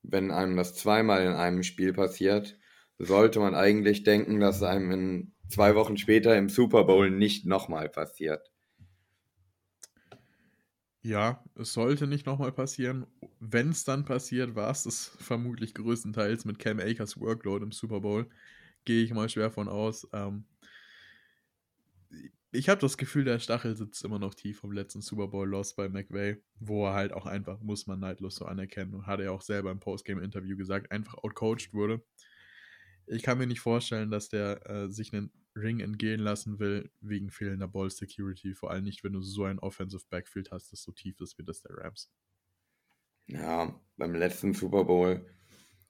wenn 0.03 0.31
einem 0.31 0.57
das 0.57 0.77
zweimal 0.77 1.25
in 1.25 1.33
einem 1.33 1.65
Spiel 1.65 1.93
passiert, 1.93 2.57
sollte 2.99 3.41
man 3.41 3.57
eigentlich 3.57 4.05
denken, 4.05 4.39
dass 4.39 4.63
einem 4.63 4.93
in 4.93 5.35
zwei 5.49 5.75
Wochen 5.75 5.97
später 5.97 6.37
im 6.39 6.49
Super 6.49 6.85
Bowl 6.85 7.11
nicht 7.11 7.45
nochmal 7.45 7.89
passiert. 7.89 8.53
Ja, 11.03 11.43
es 11.57 11.73
sollte 11.73 12.07
nicht 12.07 12.25
nochmal 12.25 12.53
passieren. 12.53 13.07
Wenn 13.41 13.71
es 13.71 13.83
dann 13.83 14.05
passiert, 14.05 14.55
war 14.55 14.71
es 14.71 14.85
das 14.85 15.09
vermutlich 15.19 15.75
größtenteils 15.75 16.45
mit 16.45 16.61
Cam 16.61 16.79
Akers 16.79 17.19
Workload 17.19 17.65
im 17.65 17.73
Super 17.73 18.01
Bowl. 18.01 18.29
Gehe 18.85 19.03
ich 19.03 19.13
mal 19.13 19.29
schwer 19.29 19.51
von 19.51 19.69
aus. 19.69 20.07
Ähm, 20.13 20.45
ich 22.53 22.69
habe 22.69 22.81
das 22.81 22.97
Gefühl, 22.97 23.25
der 23.25 23.39
Stachel 23.39 23.77
sitzt 23.77 24.05
immer 24.05 24.19
noch 24.19 24.35
tief 24.35 24.59
vom 24.59 24.73
letzten 24.73 25.03
Super 25.03 25.29
Bowl 25.29 25.49
Loss 25.49 25.75
bei 25.75 25.89
McVay, 25.89 26.43
wo 26.59 26.87
er 26.87 26.95
halt 26.95 27.13
auch 27.13 27.27
einfach, 27.27 27.61
muss 27.61 27.87
man 27.87 28.01
neidlos 28.01 28.37
so 28.37 28.45
anerkennen, 28.45 28.95
und 28.95 29.07
hat 29.07 29.21
er 29.21 29.33
auch 29.33 29.43
selber 29.43 29.71
im 29.71 29.79
Postgame-Interview 29.79 30.57
gesagt, 30.57 30.91
einfach 30.91 31.15
outcoached 31.15 31.73
wurde. 31.73 32.03
Ich 33.07 33.23
kann 33.23 33.39
mir 33.39 33.47
nicht 33.47 33.61
vorstellen, 33.61 34.11
dass 34.11 34.29
der 34.29 34.69
äh, 34.69 34.91
sich 34.91 35.13
einen 35.13 35.31
Ring 35.55 35.81
entgehen 35.81 36.21
lassen 36.21 36.59
will, 36.59 36.91
wegen 37.01 37.31
fehlender 37.31 37.69
Ball 37.69 37.91
Security, 37.91 38.55
vor 38.55 38.71
allem 38.71 38.85
nicht, 38.85 39.05
wenn 39.05 39.13
du 39.13 39.23
so 39.23 39.45
ein 39.45 39.59
Offensive 39.61 40.05
Backfield 40.11 40.51
hast, 40.51 40.73
das 40.73 40.83
so 40.83 40.93
tief 40.93 41.21
ist 41.21 41.39
wie 41.39 41.45
das 41.45 41.63
der 41.63 41.77
Rams. 41.77 42.11
Ja, 43.27 43.81
beim 43.97 44.15
letzten 44.15 44.55
Super 44.55 44.85
Bowl. 44.85 45.25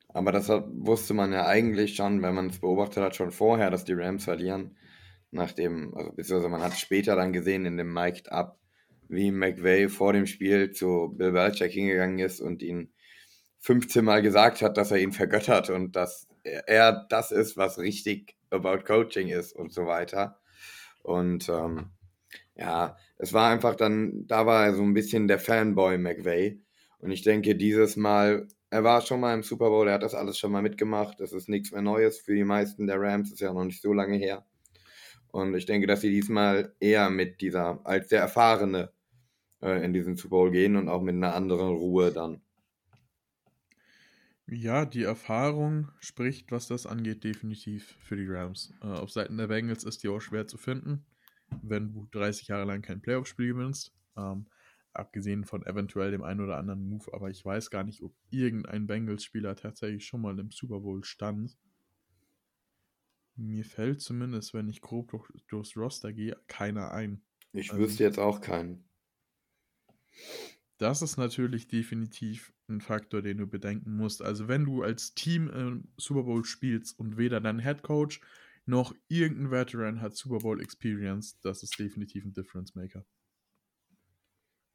Aber 0.08 0.32
das 0.32 0.48
wusste 0.48 1.14
man 1.14 1.32
ja 1.32 1.46
eigentlich 1.46 1.94
schon, 1.94 2.20
wenn 2.20 2.34
man 2.34 2.48
es 2.48 2.58
beobachtet 2.58 3.02
hat, 3.02 3.16
schon 3.16 3.30
vorher, 3.30 3.70
dass 3.70 3.84
die 3.84 3.92
Rams 3.92 4.24
verlieren 4.24 4.76
nachdem, 5.30 5.94
also 5.94 6.12
beziehungsweise 6.12 6.50
man 6.50 6.62
hat 6.62 6.78
später 6.78 7.16
dann 7.16 7.32
gesehen 7.32 7.66
in 7.66 7.76
dem 7.76 7.92
Mic'd 7.92 8.30
Up, 8.30 8.58
wie 9.08 9.30
McVay 9.32 9.88
vor 9.88 10.12
dem 10.12 10.26
Spiel 10.26 10.70
zu 10.70 11.14
Bill 11.16 11.32
Belichick 11.32 11.72
hingegangen 11.72 12.18
ist 12.18 12.40
und 12.40 12.62
ihn 12.62 12.92
15 13.60 14.04
Mal 14.04 14.22
gesagt 14.22 14.62
hat, 14.62 14.76
dass 14.76 14.90
er 14.90 14.98
ihn 14.98 15.12
vergöttert 15.12 15.70
und 15.70 15.96
dass 15.96 16.28
er 16.42 17.06
das 17.08 17.32
ist, 17.32 17.56
was 17.56 17.78
richtig 17.78 18.36
about 18.50 18.84
Coaching 18.84 19.28
ist 19.28 19.54
und 19.54 19.72
so 19.72 19.86
weiter. 19.86 20.40
Und 21.02 21.48
ähm, 21.48 21.90
ja, 22.54 22.96
es 23.18 23.32
war 23.32 23.50
einfach 23.50 23.74
dann, 23.74 24.26
da 24.26 24.46
war 24.46 24.66
er 24.66 24.74
so 24.74 24.82
ein 24.82 24.94
bisschen 24.94 25.28
der 25.28 25.38
Fanboy 25.38 25.98
McVay. 25.98 26.60
Und 26.98 27.10
ich 27.10 27.22
denke, 27.22 27.56
dieses 27.56 27.96
Mal, 27.96 28.46
er 28.70 28.84
war 28.84 29.00
schon 29.00 29.20
mal 29.20 29.34
im 29.34 29.42
Super 29.42 29.70
Bowl, 29.70 29.88
er 29.88 29.94
hat 29.94 30.02
das 30.02 30.14
alles 30.14 30.38
schon 30.38 30.52
mal 30.52 30.62
mitgemacht. 30.62 31.20
Das 31.20 31.32
ist 31.32 31.48
nichts 31.48 31.72
mehr 31.72 31.82
Neues 31.82 32.20
für 32.20 32.34
die 32.34 32.44
meisten 32.44 32.86
der 32.86 33.00
Rams, 33.00 33.32
ist 33.32 33.40
ja 33.40 33.52
noch 33.52 33.64
nicht 33.64 33.82
so 33.82 33.92
lange 33.92 34.16
her. 34.16 34.44
Und 35.32 35.54
ich 35.54 35.66
denke, 35.66 35.86
dass 35.86 36.00
sie 36.00 36.10
diesmal 36.10 36.74
eher 36.80 37.10
mit 37.10 37.40
dieser, 37.40 37.80
als 37.84 38.08
der 38.08 38.20
Erfahrene 38.20 38.92
äh, 39.62 39.84
in 39.84 39.92
diesen 39.92 40.16
Super 40.16 40.36
Bowl 40.36 40.50
gehen 40.50 40.76
und 40.76 40.88
auch 40.88 41.02
mit 41.02 41.14
einer 41.14 41.34
anderen 41.34 41.68
Ruhe 41.68 42.12
dann. 42.12 42.40
Ja, 44.46 44.84
die 44.84 45.04
Erfahrung 45.04 45.90
spricht, 46.00 46.50
was 46.50 46.66
das 46.66 46.84
angeht, 46.84 47.22
definitiv 47.22 47.96
für 48.00 48.16
die 48.16 48.26
Rams. 48.26 48.74
Äh, 48.82 48.86
auf 48.86 49.12
Seiten 49.12 49.36
der 49.36 49.46
Bengals 49.46 49.84
ist 49.84 50.02
die 50.02 50.08
auch 50.08 50.20
schwer 50.20 50.48
zu 50.48 50.58
finden, 50.58 51.04
wenn 51.62 51.92
du 51.92 52.08
30 52.10 52.48
Jahre 52.48 52.64
lang 52.64 52.82
kein 52.82 53.00
Playoff-Spiel 53.00 53.54
gewinnst. 53.54 53.92
Ähm, 54.16 54.46
abgesehen 54.92 55.44
von 55.44 55.64
eventuell 55.66 56.10
dem 56.10 56.24
einen 56.24 56.40
oder 56.40 56.56
anderen 56.58 56.88
Move, 56.88 57.12
aber 57.12 57.30
ich 57.30 57.44
weiß 57.44 57.70
gar 57.70 57.84
nicht, 57.84 58.02
ob 58.02 58.12
irgendein 58.30 58.88
Bengals-Spieler 58.88 59.54
tatsächlich 59.54 60.04
schon 60.04 60.20
mal 60.20 60.38
im 60.38 60.50
Super 60.50 60.80
Bowl 60.80 61.04
stand. 61.04 61.56
Mir 63.40 63.64
fällt 63.64 64.02
zumindest, 64.02 64.52
wenn 64.52 64.68
ich 64.68 64.82
grob 64.82 65.10
durch, 65.10 65.28
durchs 65.48 65.76
Roster 65.76 66.12
gehe, 66.12 66.36
keiner 66.46 66.90
ein. 66.90 67.22
Ich 67.52 67.70
also, 67.70 67.82
wüsste 67.82 68.04
jetzt 68.04 68.18
auch 68.18 68.40
keinen. 68.40 68.84
Das 70.76 71.00
ist 71.00 71.16
natürlich 71.16 71.66
definitiv 71.66 72.52
ein 72.68 72.80
Faktor, 72.80 73.22
den 73.22 73.38
du 73.38 73.46
bedenken 73.46 73.96
musst. 73.96 74.22
Also 74.22 74.46
wenn 74.46 74.64
du 74.64 74.82
als 74.82 75.14
Team 75.14 75.48
im 75.48 75.88
Super 75.96 76.24
Bowl 76.24 76.44
spielst 76.44 76.98
und 76.98 77.16
weder 77.16 77.40
dein 77.40 77.60
Head 77.60 77.82
Coach 77.82 78.20
noch 78.66 78.94
irgendein 79.08 79.50
Veteran 79.50 80.00
hat 80.00 80.14
Super 80.14 80.38
Bowl 80.38 80.62
Experience, 80.62 81.40
das 81.40 81.62
ist 81.62 81.78
definitiv 81.78 82.24
ein 82.24 82.34
Difference 82.34 82.74
Maker. 82.74 83.06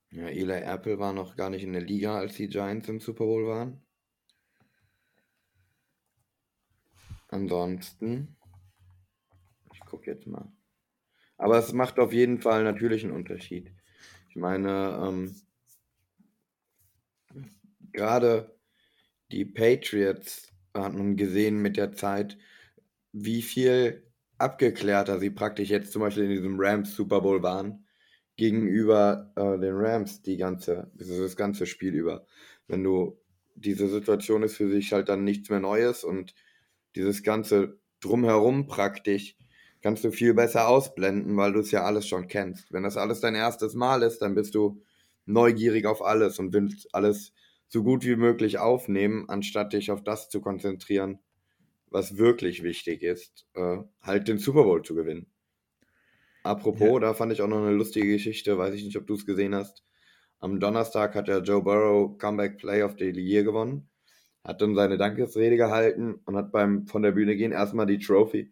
Ja, 0.10 0.28
Eli 0.28 0.62
Apple 0.62 0.98
war 0.98 1.14
noch 1.14 1.36
gar 1.36 1.50
nicht 1.52 1.64
in 1.64 1.74
der 1.74 1.84
Liga, 1.84 2.18
als 2.18 2.36
die 2.36 2.48
Giants 2.48 2.90
im 2.90 3.00
Super 3.00 3.26
Bowl 3.26 3.46
waren. 3.48 3.82
Ansonsten, 7.28 8.36
ich 9.76 9.82
gucke 9.82 10.10
jetzt 10.10 10.28
mal. 10.28 10.52
Aber 11.38 11.58
es 11.58 11.74
macht 11.74 12.00
auf 12.00 12.14
jeden 12.14 12.40
Fall 12.40 12.64
natürlich 12.64 13.04
einen 13.04 13.14
Unterschied. 13.14 13.72
Ich 14.30 14.36
meine, 14.36 15.00
ähm, 15.02 15.36
gerade 17.92 18.58
die 19.32 19.46
Patriots 19.46 20.54
hat 20.74 20.94
gesehen 21.18 21.62
mit 21.62 21.78
der 21.78 21.94
Zeit, 21.94 22.38
wie 23.12 23.42
viel 23.42 24.12
abgeklärter 24.38 25.20
sie 25.20 25.30
praktisch 25.30 25.70
jetzt 25.70 25.92
zum 25.92 26.02
Beispiel 26.02 26.26
in 26.26 26.32
diesem 26.32 26.60
Rams 26.60 26.96
Super 26.96 27.22
Bowl 27.22 27.42
waren 27.44 27.86
gegenüber 28.36 29.32
äh, 29.36 29.58
den 29.60 29.76
Rams 29.76 30.22
die 30.22 30.38
ganze, 30.38 30.92
das 30.96 31.36
ganze 31.38 31.66
Spiel 31.66 31.94
über. 31.94 32.26
Wenn 32.68 32.84
du 32.84 33.18
diese 33.56 33.88
Situation 33.88 34.44
ist 34.44 34.58
für 34.58 34.70
sich 34.70 34.92
halt 34.92 35.08
dann 35.08 35.24
nichts 35.24 35.50
mehr 35.50 35.62
Neues 35.62 36.04
und 36.04 36.36
dieses 36.96 37.24
ganze 37.24 37.80
drumherum 38.02 38.68
praktisch 38.68 39.38
kannst 39.86 40.04
du 40.04 40.10
viel 40.10 40.34
besser 40.34 40.68
ausblenden, 40.68 41.38
weil 41.38 41.54
du 41.54 41.60
es 41.60 41.70
ja 41.70 41.84
alles 41.84 42.08
schon 42.08 42.28
kennst. 42.28 42.74
Wenn 42.74 42.82
das 42.82 42.98
alles 42.98 43.20
dein 43.20 43.36
erstes 43.36 43.76
Mal 43.76 44.02
ist, 44.02 44.18
dann 44.18 44.34
bist 44.34 44.56
du 44.56 44.82
neugierig 45.28 45.86
auf 45.86 46.04
alles 46.04 46.40
und 46.40 46.54
willst 46.54 46.88
alles 46.96 47.34
so 47.68 47.84
gut 47.84 48.04
wie 48.04 48.16
möglich 48.16 48.58
aufnehmen, 48.58 49.26
anstatt 49.28 49.74
dich 49.74 49.92
auf 49.92 50.04
das 50.04 50.28
zu 50.28 50.42
konzentrieren, 50.42 51.20
was 51.92 52.18
wirklich 52.18 52.64
wichtig 52.64 53.04
ist, 53.04 53.46
äh, 53.54 53.78
halt 54.02 54.28
den 54.28 54.40
Super 54.40 54.64
Bowl 54.64 54.82
zu 54.82 54.96
gewinnen. 54.96 55.28
Apropos, 56.42 56.94
ja. 56.94 57.00
da 57.02 57.14
fand 57.14 57.32
ich 57.32 57.44
auch 57.44 57.48
noch 57.48 57.62
eine 57.62 57.76
lustige 57.76 58.08
Geschichte, 58.08 58.58
weiß 58.58 58.74
ich 58.74 58.86
nicht, 58.86 58.98
ob 58.98 59.06
du 59.06 59.14
es 59.14 59.28
gesehen 59.28 59.54
hast. 59.54 59.84
Am 60.40 60.60
Donnerstag 60.60 61.14
hat 61.14 61.28
der 61.28 61.44
Joe 61.44 61.62
Burrow 61.62 62.18
Comeback 62.18 62.58
Play 62.58 62.82
of 62.82 62.96
the 62.98 63.12
Year 63.12 63.44
gewonnen, 63.44 63.88
hat 64.44 64.64
dann 64.64 64.74
seine 64.74 64.98
Dankesrede 64.98 65.58
gehalten 65.58 66.16
und 66.26 66.36
hat 66.36 66.52
beim 66.52 66.88
von 66.88 67.04
der 67.04 67.12
Bühne 67.12 67.36
gehen 67.36 67.52
erstmal 67.52 67.86
die 67.86 68.00
Trophy 68.00 68.52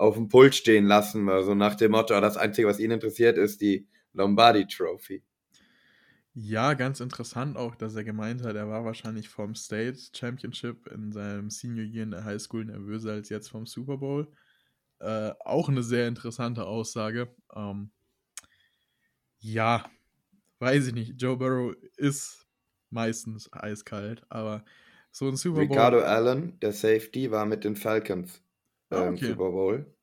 auf 0.00 0.14
dem 0.14 0.28
Pult 0.28 0.54
stehen 0.54 0.86
lassen, 0.86 1.28
also 1.28 1.54
nach 1.54 1.74
dem 1.74 1.90
Motto, 1.90 2.18
das 2.22 2.38
Einzige, 2.38 2.66
was 2.66 2.80
ihn 2.80 2.90
interessiert, 2.90 3.36
ist 3.36 3.60
die 3.60 3.86
Lombardi 4.14 4.66
Trophy. 4.66 5.22
Ja, 6.32 6.72
ganz 6.72 7.00
interessant 7.00 7.58
auch, 7.58 7.74
dass 7.74 7.94
er 7.96 8.04
gemeint 8.04 8.42
hat, 8.42 8.56
er 8.56 8.66
war 8.66 8.86
wahrscheinlich 8.86 9.28
vom 9.28 9.54
State 9.54 9.98
Championship 10.14 10.86
in 10.86 11.12
seinem 11.12 11.50
Senior 11.50 11.84
Year 11.84 12.04
in 12.04 12.12
der 12.12 12.24
High 12.24 12.40
School 12.40 12.64
nervöser 12.64 13.12
als 13.12 13.28
jetzt 13.28 13.50
vom 13.50 13.66
Super 13.66 13.98
Bowl. 13.98 14.32
Äh, 15.00 15.32
auch 15.40 15.68
eine 15.68 15.82
sehr 15.82 16.08
interessante 16.08 16.64
Aussage. 16.64 17.28
Ähm, 17.54 17.90
ja, 19.38 19.84
weiß 20.60 20.86
ich 20.86 20.94
nicht. 20.94 21.20
Joe 21.20 21.36
Burrow 21.36 21.74
ist 21.98 22.46
meistens 22.88 23.52
eiskalt, 23.52 24.24
aber 24.30 24.64
so 25.10 25.28
ein 25.28 25.36
Super 25.36 25.56
Bowl. 25.56 25.66
Ricardo 25.66 26.00
Allen, 26.00 26.58
der 26.60 26.72
Safety, 26.72 27.30
war 27.30 27.44
mit 27.44 27.64
den 27.64 27.76
Falcons 27.76 28.42
ah, 28.90 29.08
okay. 29.08 29.08
im 29.08 29.16
Super 29.16 29.50
Bowl. 29.50 29.94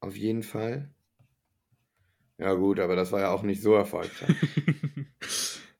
Auf 0.00 0.16
jeden 0.16 0.42
Fall. 0.42 0.94
Ja, 2.38 2.54
gut, 2.54 2.80
aber 2.80 2.96
das 2.96 3.12
war 3.12 3.20
ja 3.20 3.30
auch 3.30 3.42
nicht 3.42 3.62
so 3.62 3.74
erfolgreich. 3.74 4.36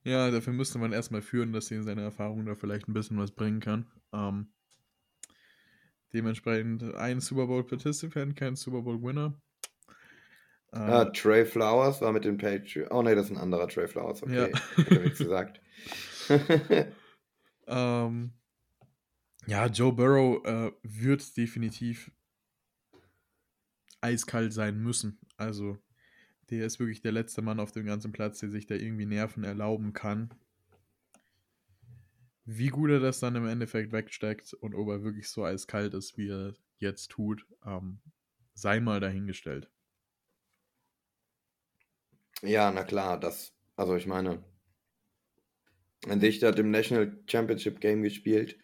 Ja, 0.03 0.29
dafür 0.31 0.51
müsste 0.51 0.79
man 0.79 0.91
erstmal 0.91 1.21
führen, 1.21 1.53
dass 1.53 1.67
sie 1.67 1.81
seine 1.81 2.01
Erfahrung 2.01 2.45
da 2.45 2.55
vielleicht 2.55 2.89
ein 2.89 2.93
bisschen 2.93 3.17
was 3.17 3.31
bringen 3.31 3.61
kann. 3.61 3.87
Ähm, 4.11 4.51
dementsprechend 6.11 6.93
ein 6.95 7.21
Super 7.21 7.47
Bowl 7.47 7.65
Participant, 7.65 8.35
kein 8.35 8.55
Super 8.55 8.81
Bowl 8.81 9.01
Winner. 9.01 9.39
Äh, 10.73 10.79
ah, 10.79 11.05
Trey 11.05 11.45
Flowers 11.45 12.01
war 12.01 12.11
mit 12.11 12.25
dem 12.25 12.37
Patriots. 12.37 12.91
Oh 12.91 13.01
ne, 13.01 13.15
das 13.15 13.27
ist 13.27 13.31
ein 13.31 13.37
anderer 13.37 13.67
Trey 13.69 13.87
Flowers, 13.87 14.23
okay. 14.23 14.51
Ja. 14.51 14.59
Hätte 14.75 14.99
nichts 14.99 15.19
gesagt. 15.19 15.61
ähm, 17.67 18.33
ja, 19.47 19.67
Joe 19.67 19.93
Burrow 19.93 20.45
äh, 20.45 20.71
wird 20.83 21.35
definitiv 21.37 22.11
eiskalt 24.01 24.53
sein 24.53 24.77
müssen. 24.79 25.19
Also 25.37 25.77
der 26.49 26.65
ist 26.65 26.79
wirklich 26.79 27.01
der 27.01 27.11
letzte 27.11 27.41
Mann 27.41 27.59
auf 27.59 27.71
dem 27.71 27.85
ganzen 27.85 28.11
Platz, 28.11 28.39
der 28.39 28.49
sich 28.49 28.67
da 28.67 28.75
irgendwie 28.75 29.05
Nerven 29.05 29.43
erlauben 29.43 29.93
kann. 29.93 30.29
Wie 32.45 32.67
gut 32.67 32.89
er 32.89 32.99
das 32.99 33.19
dann 33.19 33.35
im 33.35 33.47
Endeffekt 33.47 33.93
wegsteckt 33.93 34.53
und 34.53 34.75
ob 34.75 34.89
er 34.89 35.03
wirklich 35.03 35.29
so 35.29 35.45
eiskalt 35.45 35.93
ist, 35.93 36.17
wie 36.17 36.29
er 36.29 36.53
jetzt 36.77 37.09
tut, 37.09 37.47
ähm, 37.65 37.99
sei 38.53 38.81
mal 38.81 38.99
dahingestellt. 38.99 39.71
Ja, 42.41 42.71
na 42.71 42.83
klar, 42.83 43.17
das, 43.17 43.55
also 43.77 43.95
ich 43.95 44.05
meine, 44.05 44.43
ein 46.09 46.19
Dichter 46.19 46.49
hat 46.49 46.59
im 46.59 46.71
National 46.71 47.17
Championship 47.25 47.79
Game 47.79 48.03
gespielt. 48.03 48.59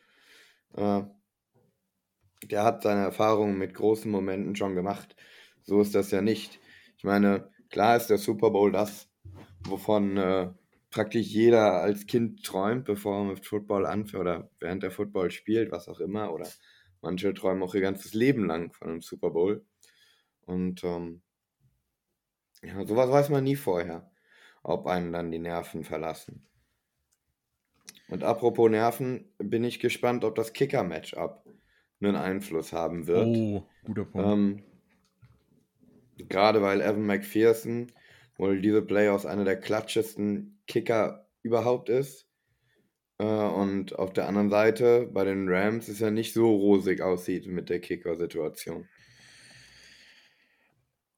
Der 0.75 2.63
hat 2.63 2.83
seine 2.83 3.01
Erfahrungen 3.01 3.57
mit 3.57 3.73
großen 3.73 4.09
Momenten 4.09 4.55
schon 4.55 4.75
gemacht. 4.75 5.15
So 5.63 5.81
ist 5.81 5.93
das 5.95 6.11
ja 6.11 6.21
nicht. 6.21 6.59
Ich 6.97 7.03
meine, 7.03 7.49
Klar 7.69 7.97
ist 7.97 8.09
der 8.09 8.17
Super 8.17 8.49
Bowl 8.49 8.71
das, 8.71 9.07
wovon 9.67 10.17
äh, 10.17 10.51
praktisch 10.89 11.27
jeder 11.27 11.81
als 11.81 12.07
Kind 12.07 12.43
träumt, 12.43 12.85
bevor 12.85 13.19
er 13.19 13.25
mit 13.25 13.45
Football 13.45 13.85
anfängt 13.85 14.21
oder 14.21 14.49
während 14.59 14.81
der 14.81 14.89
Football 14.89 15.29
spielt, 15.29 15.71
was 15.71 15.87
auch 15.87 15.99
immer. 15.99 16.33
Oder 16.33 16.47
manche 17.01 17.31
träumen 17.33 17.61
auch 17.61 17.75
ihr 17.75 17.81
ganzes 17.81 18.15
Leben 18.15 18.47
lang 18.47 18.73
von 18.73 18.89
einem 18.89 19.01
Super 19.01 19.29
Bowl. 19.29 19.63
Und 20.41 20.83
ähm, 20.83 21.21
ja, 22.63 22.83
sowas 22.87 23.11
weiß 23.11 23.29
man 23.29 23.43
nie 23.43 23.55
vorher, 23.55 24.11
ob 24.63 24.87
einen 24.87 25.13
dann 25.13 25.31
die 25.31 25.37
Nerven 25.37 25.83
verlassen. 25.83 26.48
Und 28.09 28.23
apropos 28.23 28.69
Nerven, 28.69 29.31
bin 29.37 29.63
ich 29.63 29.79
gespannt, 29.79 30.23
ob 30.23 30.35
das 30.35 30.53
Kicker-Matchup 30.53 31.45
einen 32.01 32.15
Einfluss 32.15 32.73
haben 32.73 33.07
wird. 33.07 33.27
Oh, 33.27 33.67
guter 33.83 34.05
Punkt. 34.05 34.27
Ähm, 34.27 34.63
Gerade 36.27 36.61
weil 36.61 36.81
Evan 36.81 37.05
McPherson 37.05 37.91
wohl 38.37 38.61
diese 38.61 38.81
Playoffs 38.81 39.25
einer 39.25 39.45
der 39.45 39.59
klatschesten 39.59 40.59
Kicker 40.67 41.29
überhaupt 41.43 41.89
ist. 41.89 42.27
Äh, 43.19 43.25
und 43.25 43.97
auf 43.97 44.13
der 44.13 44.27
anderen 44.27 44.49
Seite 44.49 45.09
bei 45.13 45.23
den 45.23 45.47
Rams 45.47 45.87
es 45.87 45.99
ja 45.99 46.09
nicht 46.09 46.33
so 46.33 46.49
rosig 46.49 47.01
aussieht 47.01 47.47
mit 47.47 47.69
der 47.69 47.79
Kicker-Situation. 47.79 48.87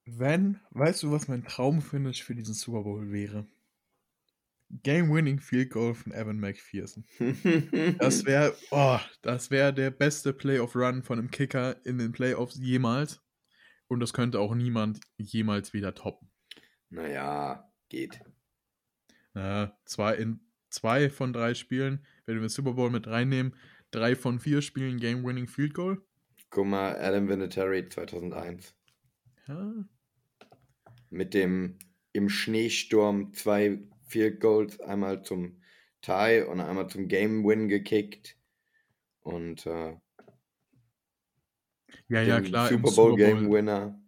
Wenn, 0.06 0.60
weißt 0.72 1.04
du, 1.04 1.12
was 1.12 1.28
mein 1.28 1.46
Traumfinish 1.46 2.24
für 2.24 2.36
diesen 2.36 2.56
Super 2.56 2.84
Bowl 2.84 3.12
wäre? 3.12 3.48
Game-winning 4.84 5.40
Field 5.40 5.72
Goal 5.72 5.94
von 5.94 6.12
Evan 6.14 6.40
McPherson. 6.40 7.06
das 8.00 8.26
wäre, 8.26 8.56
oh, 8.72 9.00
das 9.22 9.52
wäre 9.52 9.74
der 9.74 9.92
beste 9.92 10.34
Playoff-Run 10.34 11.04
von 11.04 11.20
einem 11.20 11.32
Kicker 11.32 11.86
in 11.86 11.98
den 11.98 12.12
Playoffs 12.12 12.58
jemals. 12.58 13.22
Und 13.88 14.00
das 14.00 14.14
könnte 14.14 14.40
auch 14.40 14.56
niemand 14.56 15.02
jemals 15.18 15.74
wieder 15.74 15.94
toppen. 15.94 16.32
Naja, 16.90 17.70
geht. 17.90 18.22
Äh, 19.34 19.68
zwei, 19.86 20.16
in 20.16 20.40
zwei 20.70 21.10
von 21.10 21.34
drei 21.34 21.54
Spielen, 21.54 22.06
wenn 22.26 22.36
wir 22.36 22.42
den 22.42 22.50
Super 22.50 22.74
Bowl 22.74 22.90
mit 22.90 23.08
reinnehmen, 23.08 23.56
drei 23.92 24.16
von 24.16 24.40
vier 24.40 24.62
Spielen 24.62 24.98
Game-Winning 24.98 25.48
Field 25.48 25.74
Goal. 25.74 26.02
Guck 26.50 26.68
mal, 26.68 26.96
Adam 26.98 27.30
Vinatieri 27.30 27.88
2001. 27.88 28.76
Ja. 29.48 29.74
Mit 31.10 31.34
dem 31.34 31.80
im 32.14 32.30
Schneesturm 32.30 33.34
zwei 33.34 33.80
Field 34.12 34.40
Goals, 34.40 34.80
einmal 34.82 35.24
zum 35.24 35.62
Tie 36.02 36.42
und 36.48 36.60
einmal 36.60 36.88
zum 36.90 37.08
Game 37.08 37.44
Win 37.46 37.68
gekickt. 37.68 38.38
Und 39.22 39.66
äh, 39.66 39.96
Ja, 42.08 42.22
ja, 42.22 42.42
klar. 42.42 42.70
Super 42.70 42.92
Bowl 42.92 43.16
Game 43.16 43.50
Winner. 43.52 44.00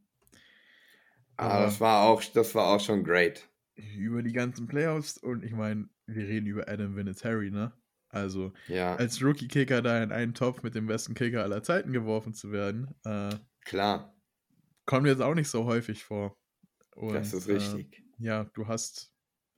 Ah, 1.38 1.48
Aber- 1.50 1.66
das 1.66 1.80
war 1.80 2.04
auch, 2.08 2.24
das 2.24 2.54
war 2.56 2.68
auch 2.68 2.80
schon 2.80 3.04
great. 3.04 3.50
Über 3.76 4.22
die 4.22 4.34
ganzen 4.34 4.68
Playoffs 4.68 5.18
und 5.18 5.44
ich 5.44 5.52
meine, 5.54 5.90
wir 6.06 6.28
reden 6.28 6.46
über 6.46 6.68
Adam 6.70 6.96
Vinatieri, 6.96 7.50
ne? 7.50 7.74
Also, 8.10 8.54
Ja, 8.68 8.96
als 8.96 9.24
Rookie-Kicker 9.24 9.82
da 9.82 10.04
in 10.04 10.12
einen 10.12 10.36
Topf 10.36 10.62
mit 10.62 10.76
dem 10.76 10.86
besten 10.86 11.16
Kicker 11.16 11.42
aller 11.42 11.64
Zeiten 11.64 11.92
geworfen 11.92 12.36
zu 12.36 12.52
werden, 12.52 12.94
äh, 13.06 13.32
klar, 13.66 14.16
kommt 14.86 15.08
jetzt 15.08 15.22
auch 15.24 15.34
nicht 15.34 15.50
so 15.50 15.66
häufig 15.66 16.04
vor. 16.04 16.38
Und, 16.96 17.14
das 17.16 17.34
ist 17.34 17.48
Äh, 17.48 17.54
richtig. 17.54 18.04
ja, 18.20 18.44
du 18.54 18.68
hast 18.68 19.13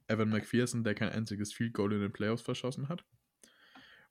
Evan 0.07 0.29
McPherson, 0.29 0.83
der 0.83 0.95
kein 0.95 1.09
einziges 1.09 1.53
Field 1.53 1.73
Goal 1.73 1.93
in 1.93 2.01
den 2.01 2.13
Playoffs 2.13 2.41
verschossen 2.43 2.89
hat. 2.89 3.05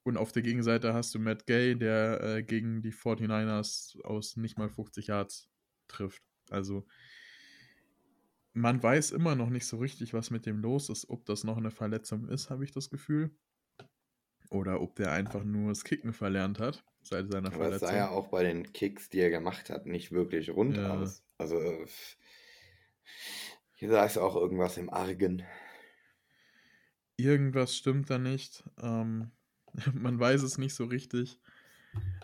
Und 0.02 0.16
auf 0.18 0.32
der 0.32 0.42
Gegenseite 0.42 0.92
hast 0.92 1.14
du 1.14 1.18
Matt 1.18 1.46
Gay, 1.46 1.76
der 1.76 2.20
äh, 2.22 2.42
gegen 2.42 2.82
die 2.82 2.92
49ers 2.92 4.00
aus 4.02 4.36
nicht 4.36 4.58
mal 4.58 4.68
50 4.68 5.06
Yards 5.06 5.48
trifft. 5.88 6.22
Also 6.50 6.86
man 8.52 8.82
weiß 8.82 9.10
immer 9.12 9.34
noch 9.34 9.50
nicht 9.50 9.66
so 9.66 9.78
richtig, 9.78 10.14
was 10.14 10.30
mit 10.30 10.46
dem 10.46 10.58
los 10.58 10.88
ist. 10.88 11.08
Ob 11.10 11.24
das 11.26 11.44
noch 11.44 11.56
eine 11.56 11.70
Verletzung 11.70 12.28
ist, 12.28 12.50
habe 12.50 12.64
ich 12.64 12.72
das 12.72 12.90
Gefühl. 12.90 13.36
Oder 14.50 14.80
ob 14.80 14.94
der 14.96 15.12
einfach 15.12 15.44
nur 15.44 15.68
das 15.70 15.84
Kicken 15.84 16.12
verlernt 16.12 16.58
hat 16.58 16.84
seit 17.02 17.30
seiner 17.30 17.52
Aber 17.52 17.68
es 17.70 17.80
Verletzung. 17.80 17.88
sah 17.88 17.96
ja 17.96 18.08
auch 18.10 18.28
bei 18.28 18.42
den 18.42 18.72
Kicks, 18.72 19.08
die 19.10 19.20
er 19.20 19.30
gemacht 19.30 19.70
hat, 19.70 19.86
nicht 19.86 20.12
wirklich 20.12 20.50
rund 20.50 20.76
Ja. 20.76 20.90
aus. 21.00 21.22
Also, 21.38 21.58
äh, 21.60 21.86
hier 23.74 23.88
sah 23.90 24.04
es 24.04 24.18
auch 24.18 24.36
irgendwas 24.36 24.76
im 24.76 24.90
Argen. 24.90 25.42
Irgendwas 27.16 27.76
stimmt 27.76 28.10
da 28.10 28.18
nicht. 28.18 28.64
Ähm, 28.80 29.30
man 29.94 30.18
weiß 30.18 30.42
es 30.42 30.58
nicht 30.58 30.74
so 30.74 30.84
richtig. 30.84 31.38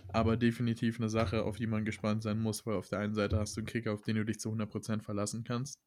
Aber 0.09 0.37
definitiv 0.37 0.99
eine 0.99 1.09
Sache, 1.09 1.45
auf 1.45 1.57
die 1.57 1.69
man 1.69 1.85
gespannt 1.85 2.23
sein 2.23 2.41
muss, 2.41 2.67
weil 2.67 2.75
auf 2.75 2.89
der 2.89 2.99
einen 2.99 3.15
Seite 3.15 3.39
hast 3.39 3.57
du 3.57 3.61
einen 3.61 3.67
Kicker, 3.67 3.93
auf 3.93 4.03
den 4.03 4.17
du 4.17 4.25
dich 4.25 4.41
zu 4.41 4.51
100% 4.51 5.03
verlassen 5.03 5.45
kannst. 5.45 5.81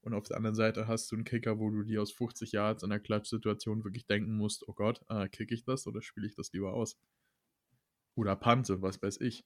Und 0.00 0.14
auf 0.14 0.24
der 0.24 0.36
anderen 0.36 0.54
Seite 0.54 0.86
hast 0.86 1.10
du 1.10 1.16
einen 1.16 1.24
Kicker, 1.24 1.58
wo 1.58 1.70
du 1.70 1.82
dir 1.82 2.00
aus 2.00 2.12
50 2.12 2.52
Yards 2.52 2.82
in 2.82 2.90
einer 2.90 3.00
Klatschsituation 3.00 3.84
wirklich 3.84 4.06
denken 4.06 4.36
musst, 4.36 4.66
oh 4.68 4.72
Gott, 4.72 5.00
äh, 5.10 5.28
kicke 5.28 5.54
ich 5.54 5.64
das 5.64 5.86
oder 5.86 6.00
spiele 6.00 6.26
ich 6.26 6.34
das 6.34 6.52
lieber 6.52 6.72
aus? 6.72 6.96
Oder 8.14 8.36
Pante, 8.36 8.80
was 8.80 9.02
weiß 9.02 9.20
ich. 9.20 9.44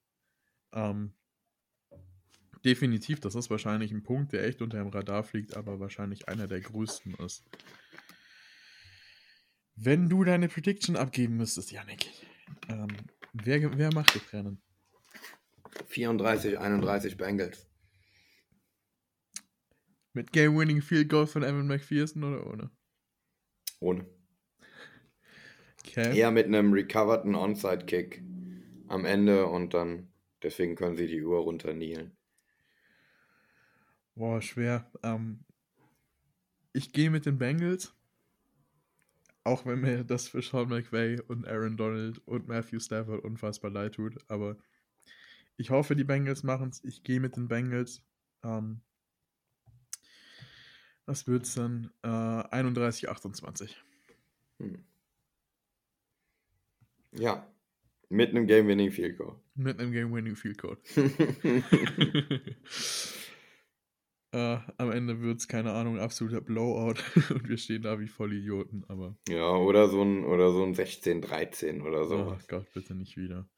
Ähm, 0.73 1.15
definitiv, 2.65 3.21
das 3.21 3.35
ist 3.35 3.51
wahrscheinlich 3.51 3.91
ein 3.93 4.03
Punkt, 4.03 4.33
der 4.33 4.45
echt 4.45 4.63
unter 4.63 4.79
dem 4.79 4.89
Radar 4.89 5.25
fliegt, 5.25 5.57
aber 5.57 5.81
wahrscheinlich 5.81 6.29
einer 6.29 6.47
der 6.47 6.61
größten 6.61 7.15
ist. 7.15 7.45
Wenn 9.85 10.09
du 10.09 10.23
deine 10.23 10.49
Prediction 10.49 10.95
abgeben 10.95 11.39
müsstest, 11.39 11.73
Yannick, 11.73 12.09
ähm, 12.69 12.87
wer, 13.33 13.77
wer 13.77 13.93
macht 13.93 14.15
das 14.15 14.33
Rennen? 14.33 14.63
34, 15.87 16.57
31 16.57 17.17
Bengals. 17.17 17.67
Mit 20.13 20.31
Game-Winning 20.31 20.83
Field 20.83 21.09
Goal 21.09 21.27
von 21.27 21.43
Evan 21.43 21.67
McPherson 21.67 22.23
oder 22.23 22.47
ohne? 22.47 22.71
Ohne. 23.81 24.07
Okay. 25.85 26.17
Eher 26.17 26.31
mit 26.31 26.47
einem 26.47 26.73
recoverten 26.73 27.35
Onside-Kick 27.35 28.23
am 28.87 29.05
Ende 29.05 29.47
und 29.47 29.75
dann, 29.75 30.13
deswegen 30.45 30.77
können 30.77 30.97
sie 30.97 31.09
die 31.09 31.25
Uhr 31.25 31.41
runternielen. 31.41 32.17
Boah, 34.15 34.41
schwer. 34.41 34.89
Ähm, 35.03 35.45
ich 36.73 36.93
gehe 36.93 37.11
mit 37.11 37.27
den 37.27 37.39
Bengals. 37.39 37.97
Auch 39.45 39.67
wenn 39.67 39.81
mir 39.81 40.05
das 40.05 40.29
für 40.29 40.41
Sean 40.41 40.69
McVay 40.69 41.21
und 41.21 41.49
Aaron 41.49 41.77
Donald 41.77 42.19
und 42.27 42.47
Matthew 42.47 42.79
Stafford 42.79 43.25
unfassbar 43.25 43.71
leid 43.71 43.95
tut. 43.95 44.19
Aber 44.29 44.57
ich 45.57 45.71
hoffe, 45.71 45.97
die 45.97 46.05
Bengals 46.05 46.45
machen 46.45 46.69
es. 46.69 46.83
Ich 46.85 47.03
gehe 47.03 47.21
mit 47.21 47.37
den 47.37 47.49
Bengals. 47.49 48.03
Ähm, 48.45 48.81
was 51.07 51.27
wird's 51.27 51.55
dann? 51.55 51.91
Äh, 52.03 52.09
31, 52.09 53.09
28. 53.09 53.83
Hm. 54.61 54.85
Ja, 57.13 57.47
mit 58.09 58.31
einem 58.31 58.47
Game-Winning 58.47 58.93
Field 58.93 59.19
Goal. 59.19 59.41
Mit 59.55 59.81
einem 59.81 59.93
Game-Winning 59.93 60.37
Field 60.37 60.59
Goal. 60.59 60.79
äh, 64.33 64.59
am 64.79 64.91
Ende 64.91 65.21
wird 65.21 65.39
es, 65.39 65.49
keine 65.49 65.73
Ahnung, 65.73 65.99
absoluter 65.99 66.41
Blowout 66.41 66.95
und 67.35 67.49
wir 67.49 67.57
stehen 67.59 67.83
da 67.83 68.01
wie 68.01 68.09
Vollidioten, 68.09 68.85
aber 68.89 69.17
ja, 69.29 69.49
oder 69.51 69.89
so 69.89 70.03
ein, 70.03 70.25
oder 70.25 70.51
so 70.53 70.65
ein 70.65 70.75
16-13 70.75 71.83
oder 71.83 72.07
so. 72.07 72.17
oh 72.19 72.39
Gott, 72.49 72.67
bitte 72.73 72.95
nicht 72.95 73.17
wieder. 73.17 73.49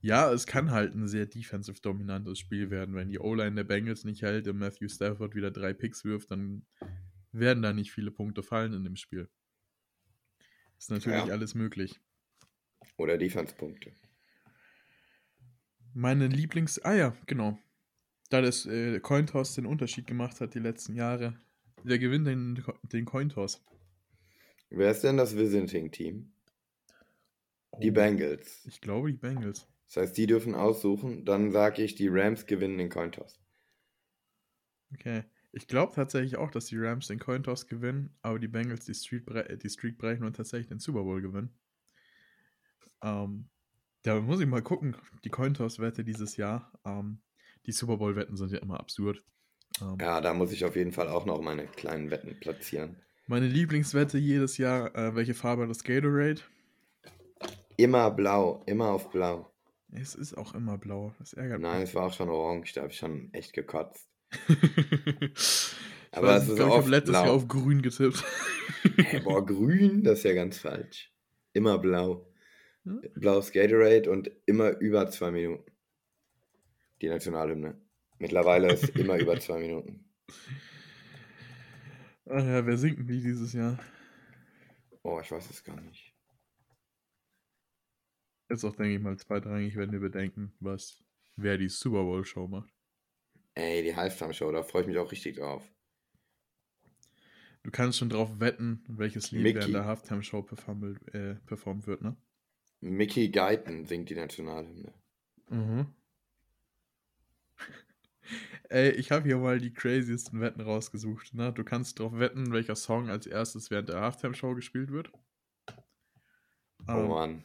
Ja, 0.00 0.30
es 0.30 0.46
kann 0.46 0.70
halt 0.70 0.94
ein 0.94 1.08
sehr 1.08 1.26
defensive 1.26 1.80
dominantes 1.80 2.38
Spiel 2.38 2.70
werden. 2.70 2.94
Wenn 2.94 3.08
die 3.08 3.18
O-Line 3.18 3.56
der 3.56 3.64
Bengals 3.64 4.04
nicht 4.04 4.22
hält 4.22 4.46
und 4.46 4.58
Matthew 4.58 4.88
Stafford 4.88 5.34
wieder 5.34 5.50
drei 5.50 5.72
Picks 5.72 6.04
wirft, 6.04 6.30
dann 6.30 6.64
werden 7.32 7.62
da 7.62 7.72
nicht 7.72 7.90
viele 7.92 8.10
Punkte 8.10 8.42
fallen 8.42 8.72
in 8.74 8.84
dem 8.84 8.96
Spiel. 8.96 9.28
Ist 10.78 10.90
natürlich 10.90 11.24
Ja. 11.26 11.32
alles 11.32 11.54
möglich. 11.54 11.98
Oder 12.98 13.16
Defense-Punkte. 13.18 13.92
Meine 15.94 16.28
Lieblings... 16.28 16.78
Ah 16.84 16.94
ja, 16.94 17.16
genau. 17.26 17.58
Da 18.28 18.40
das 18.40 18.66
äh, 18.66 19.00
Cointoss 19.00 19.54
den 19.54 19.66
Unterschied 19.66 20.06
gemacht 20.06 20.40
hat 20.40 20.54
die 20.54 20.60
letzten 20.60 20.94
Jahre. 20.94 21.40
Der 21.82 21.98
gewinnt 21.98 22.26
den, 22.26 22.62
den 22.84 23.04
Cointoss. 23.04 23.64
Wer 24.70 24.92
ist 24.92 25.02
denn 25.02 25.16
das 25.16 25.34
Visiting-Team? 25.36 26.32
Die 27.80 27.90
Oh, 27.90 27.90
Bengals. 27.90 28.66
Ich 28.66 28.80
glaube 28.82 29.10
die 29.12 29.18
Bengals. 29.18 29.66
Das 29.88 29.96
heißt, 29.96 30.16
die 30.16 30.28
dürfen 30.28 30.54
aussuchen. 30.54 31.24
Dann 31.24 31.50
sage 31.50 31.82
ich, 31.82 31.96
die 31.96 32.06
Rams 32.06 32.46
gewinnen 32.46 32.78
den 32.78 32.88
Cointoss. 32.88 33.40
Okay. 34.92 35.24
Ich 35.52 35.68
glaube 35.68 35.94
tatsächlich 35.94 36.36
auch, 36.36 36.50
dass 36.50 36.66
die 36.66 36.76
Rams 36.78 37.06
den 37.06 37.18
Cointoss 37.20 37.66
gewinnen, 37.68 38.14
aber 38.22 38.38
die 38.40 38.48
Bengals 38.48 38.84
die 38.84 38.94
Streak, 38.94 39.28
äh, 39.30 39.56
die 39.56 39.70
Streak 39.70 39.96
brechen 39.96 40.24
und 40.24 40.34
tatsächlich 40.36 40.66
den 40.68 40.80
Super 40.80 41.02
Bowl 41.04 41.22
gewinnen. 41.22 41.56
Ähm, 43.02 43.48
da 44.02 44.20
muss 44.20 44.40
ich 44.40 44.46
mal 44.46 44.62
gucken, 44.62 44.96
die 45.24 45.30
Cointoss-Wette 45.30 46.04
dieses 46.04 46.36
Jahr. 46.36 46.78
Ähm, 46.84 47.22
die 47.66 47.72
Super 47.72 47.96
Bowl-Wetten 47.96 48.36
sind 48.36 48.52
ja 48.52 48.58
immer 48.58 48.78
absurd. 48.80 49.22
Ähm, 49.80 49.96
Ja, 50.00 50.20
da 50.20 50.34
muss 50.34 50.52
ich 50.52 50.64
auf 50.64 50.76
jeden 50.76 50.92
Fall 50.92 51.08
auch 51.08 51.26
noch 51.26 51.40
meine 51.40 51.66
kleinen 51.66 52.10
Wetten 52.10 52.38
platzieren. 52.40 52.96
Meine 53.26 53.46
Lieblingswette 53.48 54.18
jedes 54.18 54.56
Jahr, 54.58 54.94
äh, 54.94 55.14
welche 55.16 55.34
Farbe 55.34 55.62
hat 55.62 55.70
das 55.70 55.82
Gatorade? 55.82 56.40
Immer 57.76 58.10
blau, 58.10 58.62
immer 58.66 58.88
auf 58.90 59.10
blau. 59.10 59.52
Es 59.92 60.14
ist 60.14 60.34
auch 60.36 60.54
immer 60.54 60.78
blau. 60.78 61.14
Das 61.18 61.32
ärgert 61.32 61.60
Nein, 61.60 61.80
mich. 61.80 61.90
es 61.90 61.94
war 61.94 62.06
auch 62.06 62.12
schon 62.12 62.28
orange, 62.28 62.72
da 62.74 62.82
habe 62.82 62.92
ich 62.92 62.98
schon 62.98 63.30
echt 63.32 63.52
gekotzt. 63.52 64.08
Aber 66.12 66.28
weiß 66.28 66.44
es 66.44 66.48
ist 66.50 66.56
glaub, 66.56 66.68
ich 66.70 66.76
habe 66.76 66.88
letztes 66.90 67.14
Jahr 67.14 67.24
blau. 67.24 67.34
auf 67.34 67.48
grün 67.48 67.82
getippt. 67.82 68.24
Hey, 68.96 69.20
boah, 69.20 69.44
grün, 69.44 70.02
das 70.04 70.18
ist 70.18 70.24
ja 70.24 70.32
ganz 70.32 70.58
falsch. 70.58 71.12
Immer 71.52 71.78
blau. 71.78 72.32
Hm? 72.84 73.02
Blaues 73.14 73.52
Gatorade 73.52 74.10
und 74.10 74.30
immer 74.46 74.78
über 74.78 75.10
zwei 75.10 75.30
Minuten. 75.32 75.70
Die 77.00 77.08
Nationalhymne. 77.08 77.80
Mittlerweile 78.18 78.72
ist 78.72 78.88
immer 78.90 79.18
über 79.18 79.38
zwei 79.40 79.58
Minuten. 79.58 80.04
Ach 82.28 82.44
ja, 82.44 82.66
wer 82.66 82.76
singt 82.76 82.98
denn 82.98 83.06
die 83.06 83.20
dieses 83.22 83.52
Jahr? 83.52 83.78
Oh, 85.02 85.20
ich 85.20 85.30
weiß 85.30 85.48
es 85.50 85.62
gar 85.62 85.80
nicht. 85.80 86.12
Ist 88.48 88.64
auch, 88.64 88.74
denke 88.74 88.96
ich 88.96 89.00
mal, 89.02 89.16
zweitrangig, 89.16 89.76
wenn 89.76 89.92
wir 89.92 90.00
bedenken, 90.00 90.52
was 90.60 91.02
wer 91.36 91.58
die 91.58 91.68
Super 91.68 92.02
Bowl 92.02 92.24
Show 92.24 92.48
macht. 92.48 92.72
Ey, 93.54 93.82
die 93.82 93.94
Halftime-Show, 93.96 94.52
da 94.52 94.62
freue 94.62 94.82
ich 94.82 94.88
mich 94.88 94.98
auch 94.98 95.10
richtig 95.10 95.36
drauf. 95.36 95.62
Du 97.62 97.70
kannst 97.70 97.98
schon 97.98 98.08
drauf 98.10 98.38
wetten, 98.38 98.84
welches 98.88 99.32
Lied 99.32 99.42
Mickey. 99.42 99.58
während 99.58 99.74
der 99.74 99.84
Halftime 99.86 100.22
Show 100.22 100.42
performt, 100.42 101.02
äh, 101.14 101.34
performt 101.46 101.86
wird, 101.86 102.02
ne? 102.02 102.16
Mickey 102.80 103.28
Guyton 103.30 103.86
singt 103.86 104.10
die 104.10 104.14
Nationalhymne. 104.14 104.92
Mhm. 105.48 105.86
Ey, 108.68 108.90
ich 108.90 109.12
habe 109.12 109.26
hier 109.28 109.38
mal 109.38 109.58
die 109.58 109.72
craziesten 109.72 110.40
Wetten 110.40 110.60
rausgesucht. 110.60 111.34
Ne? 111.34 111.52
Du 111.52 111.64
kannst 111.64 111.98
drauf 111.98 112.18
wetten, 112.18 112.52
welcher 112.52 112.76
Song 112.76 113.08
als 113.10 113.26
erstes 113.26 113.70
während 113.70 113.88
der 113.88 114.00
Halftime-Show 114.00 114.54
gespielt 114.54 114.90
wird. 114.90 115.10
Oh 116.88 116.92
Ähm, 116.92 117.08
Mann. 117.08 117.44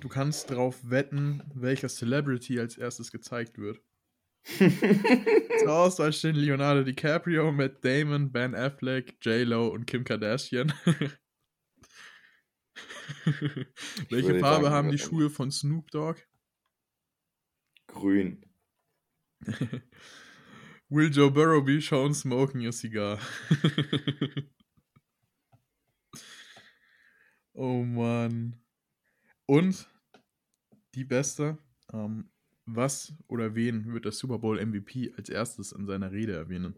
du 0.00 0.08
kannst 0.08 0.50
drauf 0.50 0.78
wetten, 0.90 1.42
welcher 1.54 1.88
Celebrity 1.88 2.58
als 2.60 2.78
erstes 2.78 3.12
gezeigt 3.12 3.58
wird. 3.58 3.80
Zur 5.58 5.72
Auswahl 5.72 6.12
stehen 6.12 6.36
Leonardo 6.36 6.84
DiCaprio, 6.84 7.50
Matt 7.52 7.84
Damon, 7.84 8.30
Ben 8.30 8.54
Affleck, 8.54 9.16
J-Lo 9.24 9.68
und 9.68 9.86
Kim 9.86 10.04
Kardashian. 10.04 10.72
Welche 14.10 14.38
Farbe 14.38 14.70
haben 14.70 14.90
die 14.90 14.98
Schuhe 14.98 15.30
von 15.30 15.50
Snoop 15.50 15.90
Dogg? 15.90 16.20
Grün. 17.88 18.45
Will 20.88 21.10
Joe 21.10 21.30
Burrow 21.30 21.60
be 21.60 21.80
shown 21.80 22.14
smoking 22.14 22.66
a 22.66 22.72
cigar? 22.72 23.18
oh 27.54 27.82
Mann. 27.82 28.54
Und 29.46 29.88
die 30.94 31.04
beste, 31.04 31.58
ähm, 31.92 32.30
was 32.66 33.12
oder 33.28 33.54
wen 33.54 33.92
wird 33.92 34.04
der 34.04 34.12
Super 34.12 34.38
Bowl 34.38 34.64
MVP 34.64 35.12
als 35.16 35.28
erstes 35.28 35.72
in 35.72 35.86
seiner 35.86 36.10
Rede 36.12 36.34
erwähnen? 36.34 36.74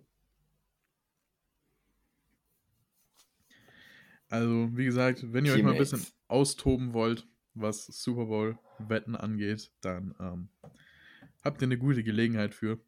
Also, 4.31 4.77
wie 4.77 4.85
gesagt, 4.85 5.33
wenn 5.33 5.47
ihr 5.47 5.55
euch 5.55 5.63
mal 5.63 5.73
ein 5.73 5.79
bisschen 5.79 6.01
Teammates. 6.01 6.19
austoben 6.29 6.93
wollt, 6.93 7.27
was 7.55 7.87
Super 7.87 8.27
Bowl-Wetten 8.27 9.17
angeht, 9.17 9.73
dann 9.81 10.15
ähm, 10.21 10.49
habt 11.43 11.63
ihr 11.63 11.67
eine 11.67 11.79
gute 11.79 12.03
Gelegenheit 12.03 12.55
für. 12.55 12.81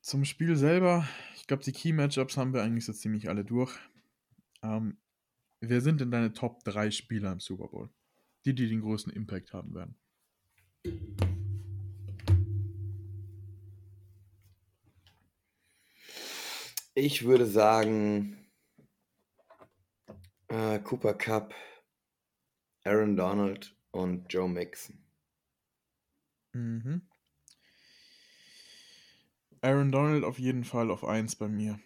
Zum 0.00 0.24
Spiel 0.24 0.56
selber, 0.56 1.06
ich 1.36 1.46
glaube, 1.46 1.62
die 1.62 1.72
Key-Matchups 1.72 2.36
haben 2.36 2.52
wir 2.52 2.62
eigentlich 2.62 2.84
so 2.84 2.92
ziemlich 2.92 3.28
alle 3.28 3.44
durch. 3.44 3.72
Ähm, 4.62 4.98
wer 5.60 5.80
sind 5.80 6.00
denn 6.00 6.10
deine 6.10 6.32
Top 6.32 6.64
3 6.64 6.90
Spieler 6.90 7.32
im 7.32 7.40
Super 7.40 7.68
Bowl? 7.68 7.90
Die, 8.44 8.54
die 8.54 8.68
den 8.68 8.80
größten 8.80 9.12
Impact 9.12 9.52
haben 9.52 9.74
werden. 9.74 9.96
Ich 16.94 17.24
würde 17.24 17.46
sagen, 17.46 18.36
äh, 20.48 20.78
Cooper 20.80 21.14
Cup, 21.14 21.54
Aaron 22.84 23.16
Donald 23.16 23.74
und 23.92 24.32
Joe 24.32 24.48
Mixon. 24.48 25.01
Mhm. 26.52 27.02
Aaron 29.60 29.92
Donald 29.92 30.24
auf 30.24 30.38
jeden 30.38 30.64
Fall 30.64 30.90
auf 30.90 31.04
1 31.04 31.36
bei 31.36 31.48
mir. 31.48 31.78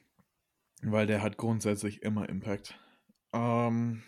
Weil 0.82 1.06
der 1.06 1.22
hat 1.22 1.36
grundsätzlich 1.36 2.02
immer 2.02 2.28
Impact. 2.28 2.78
Ähm, 3.32 4.02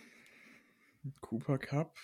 Cooper 1.21 1.59
Cup 1.59 1.97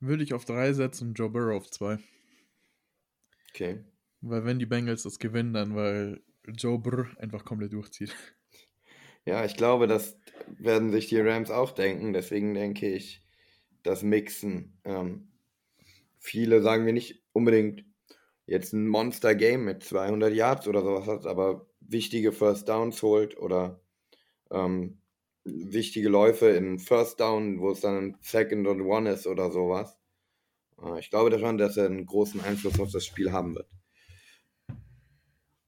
würde 0.00 0.22
ich 0.22 0.34
auf 0.34 0.44
3 0.44 0.72
setzen 0.72 1.08
und 1.08 1.14
Joe 1.14 1.30
Burrow 1.30 1.56
auf 1.56 1.70
2. 1.70 1.98
Okay. 3.50 3.84
Weil 4.20 4.44
wenn 4.44 4.58
die 4.58 4.66
Bengals 4.66 5.02
das 5.02 5.18
gewinnen, 5.18 5.52
dann 5.52 5.74
weil 5.74 6.22
Joe 6.46 6.78
Burr 6.78 7.08
einfach 7.18 7.44
komplett 7.44 7.72
durchzieht. 7.72 8.14
Ja, 9.24 9.44
ich 9.44 9.56
glaube, 9.56 9.86
das 9.86 10.18
werden 10.58 10.90
sich 10.90 11.08
die 11.08 11.20
Rams 11.20 11.50
auch 11.50 11.72
denken. 11.72 12.14
Deswegen 12.14 12.54
denke 12.54 12.88
ich, 12.88 13.22
das 13.82 14.02
Mixen. 14.02 14.78
Ähm, 14.84 15.28
viele 16.28 16.60
sagen 16.62 16.84
wir 16.84 16.92
nicht 16.92 17.22
unbedingt 17.32 17.84
jetzt 18.46 18.72
ein 18.72 18.86
Monster-Game 18.86 19.64
mit 19.64 19.82
200 19.82 20.32
Yards 20.32 20.68
oder 20.68 20.82
sowas 20.82 21.06
hat, 21.06 21.26
aber 21.26 21.66
wichtige 21.80 22.32
First 22.32 22.68
Downs 22.68 23.02
holt 23.02 23.38
oder 23.38 23.80
ähm, 24.50 25.00
wichtige 25.44 26.08
Läufe 26.08 26.48
in 26.50 26.78
First 26.78 27.20
Down, 27.20 27.60
wo 27.60 27.70
es 27.70 27.80
dann 27.80 27.96
ein 27.96 28.16
Second 28.20 28.66
und 28.66 28.82
One 28.82 29.10
ist 29.10 29.26
oder 29.26 29.50
sowas. 29.50 29.98
Äh, 30.82 31.00
ich 31.00 31.10
glaube 31.10 31.36
schon, 31.38 31.58
dass 31.58 31.76
er 31.76 31.86
einen 31.86 32.06
großen 32.06 32.40
Einfluss 32.42 32.78
auf 32.78 32.92
das 32.92 33.06
Spiel 33.06 33.32
haben 33.32 33.54
wird. 33.54 33.68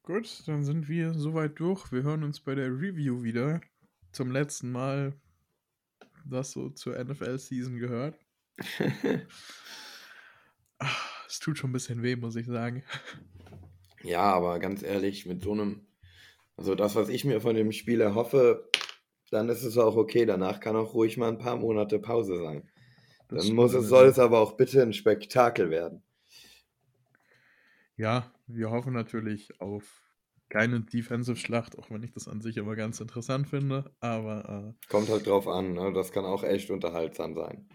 Gut, 0.02 0.42
dann 0.46 0.64
sind 0.64 0.88
wir 0.88 1.14
soweit 1.14 1.58
durch. 1.58 1.90
Wir 1.92 2.02
hören 2.02 2.24
uns 2.24 2.40
bei 2.40 2.54
der 2.54 2.68
Review 2.68 3.22
wieder. 3.22 3.60
Zum 4.12 4.30
letzten 4.30 4.72
Mal, 4.72 5.14
das 6.24 6.52
so 6.52 6.68
zur 6.70 7.02
NFL-Season 7.02 7.78
gehört. 7.78 8.18
Es 11.26 11.38
tut 11.38 11.58
schon 11.58 11.70
ein 11.70 11.72
bisschen 11.72 12.02
weh, 12.02 12.16
muss 12.16 12.36
ich 12.36 12.46
sagen. 12.46 12.82
Ja, 14.02 14.22
aber 14.22 14.58
ganz 14.58 14.82
ehrlich, 14.82 15.26
mit 15.26 15.42
so 15.42 15.52
einem, 15.52 15.86
also 16.56 16.74
das, 16.74 16.96
was 16.96 17.08
ich 17.08 17.24
mir 17.24 17.40
von 17.40 17.54
dem 17.54 17.70
Spiel 17.70 18.00
erhoffe, 18.00 18.68
dann 19.30 19.48
ist 19.48 19.62
es 19.62 19.78
auch 19.78 19.96
okay. 19.96 20.26
Danach 20.26 20.60
kann 20.60 20.76
auch 20.76 20.94
ruhig 20.94 21.16
mal 21.16 21.28
ein 21.28 21.38
paar 21.38 21.56
Monate 21.56 21.98
Pause 21.98 22.36
sein. 22.38 22.68
Dann 23.28 23.52
muss 23.54 23.74
es, 23.74 23.88
soll 23.88 24.08
es 24.08 24.18
aber 24.18 24.40
auch 24.40 24.56
bitte 24.56 24.82
ein 24.82 24.92
Spektakel 24.92 25.70
werden. 25.70 26.02
Ja, 27.96 28.32
wir 28.46 28.70
hoffen 28.70 28.92
natürlich 28.92 29.60
auf 29.60 30.02
keine 30.48 30.80
Defensive-Schlacht, 30.80 31.78
auch 31.78 31.90
wenn 31.90 32.02
ich 32.02 32.12
das 32.12 32.26
an 32.26 32.40
sich 32.40 32.56
immer 32.56 32.74
ganz 32.74 33.00
interessant 33.00 33.46
finde. 33.46 33.94
Aber 34.00 34.74
äh, 34.76 34.88
Kommt 34.88 35.08
halt 35.08 35.26
drauf 35.26 35.46
an, 35.46 35.74
ne? 35.74 35.92
das 35.92 36.10
kann 36.10 36.24
auch 36.24 36.42
echt 36.42 36.70
unterhaltsam 36.70 37.34
sein. 37.34 37.68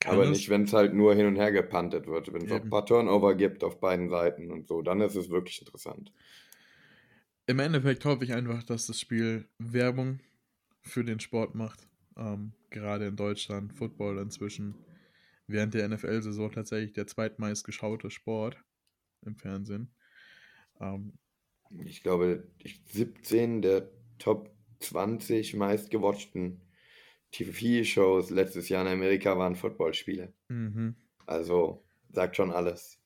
Kann 0.00 0.14
aber 0.14 0.26
nicht, 0.28 0.48
wenn 0.48 0.62
es 0.64 0.72
halt 0.72 0.94
nur 0.94 1.14
hin 1.14 1.26
und 1.26 1.36
her 1.36 1.50
gepantet 1.52 2.06
wird. 2.06 2.32
Wenn 2.32 2.44
es 2.46 2.52
auch 2.52 2.60
ein 2.62 2.70
paar 2.70 2.86
Turnover 2.86 3.34
gibt 3.34 3.64
auf 3.64 3.80
beiden 3.80 4.08
Seiten 4.08 4.50
und 4.50 4.68
so, 4.68 4.82
dann 4.82 5.00
ist 5.00 5.16
es 5.16 5.28
wirklich 5.30 5.60
interessant. 5.60 6.12
Im 7.46 7.58
Endeffekt 7.58 8.04
hoffe 8.04 8.24
ich 8.24 8.32
einfach, 8.34 8.62
dass 8.62 8.86
das 8.86 9.00
Spiel 9.00 9.48
Werbung 9.58 10.20
für 10.82 11.04
den 11.04 11.18
Sport 11.20 11.54
macht. 11.54 11.88
Ähm, 12.16 12.52
gerade 12.70 13.06
in 13.06 13.16
Deutschland, 13.16 13.72
Football 13.72 14.18
inzwischen 14.18 14.74
während 15.46 15.72
der 15.74 15.88
NFL-Saison 15.88 16.52
tatsächlich 16.52 16.92
der 16.92 17.06
zweitmeist 17.06 17.64
geschaute 17.64 18.10
Sport 18.10 18.62
im 19.24 19.36
Fernsehen. 19.36 19.94
Ähm, 20.80 21.14
Ich 21.84 22.02
glaube, 22.02 22.46
ich- 22.58 22.80
17 22.86 23.62
der 23.62 23.88
Top 24.18 24.50
20 24.80 25.54
meistgewatchten 25.54 26.60
TV-Shows 27.32 28.30
letztes 28.30 28.68
Jahr 28.68 28.86
in 28.86 28.92
Amerika 28.92 29.36
waren 29.38 29.56
Footballspiele. 29.56 30.32
mhm. 30.48 30.96
Also 31.26 31.84
sagt 32.10 32.36
schon 32.36 32.50
alles. 32.50 32.98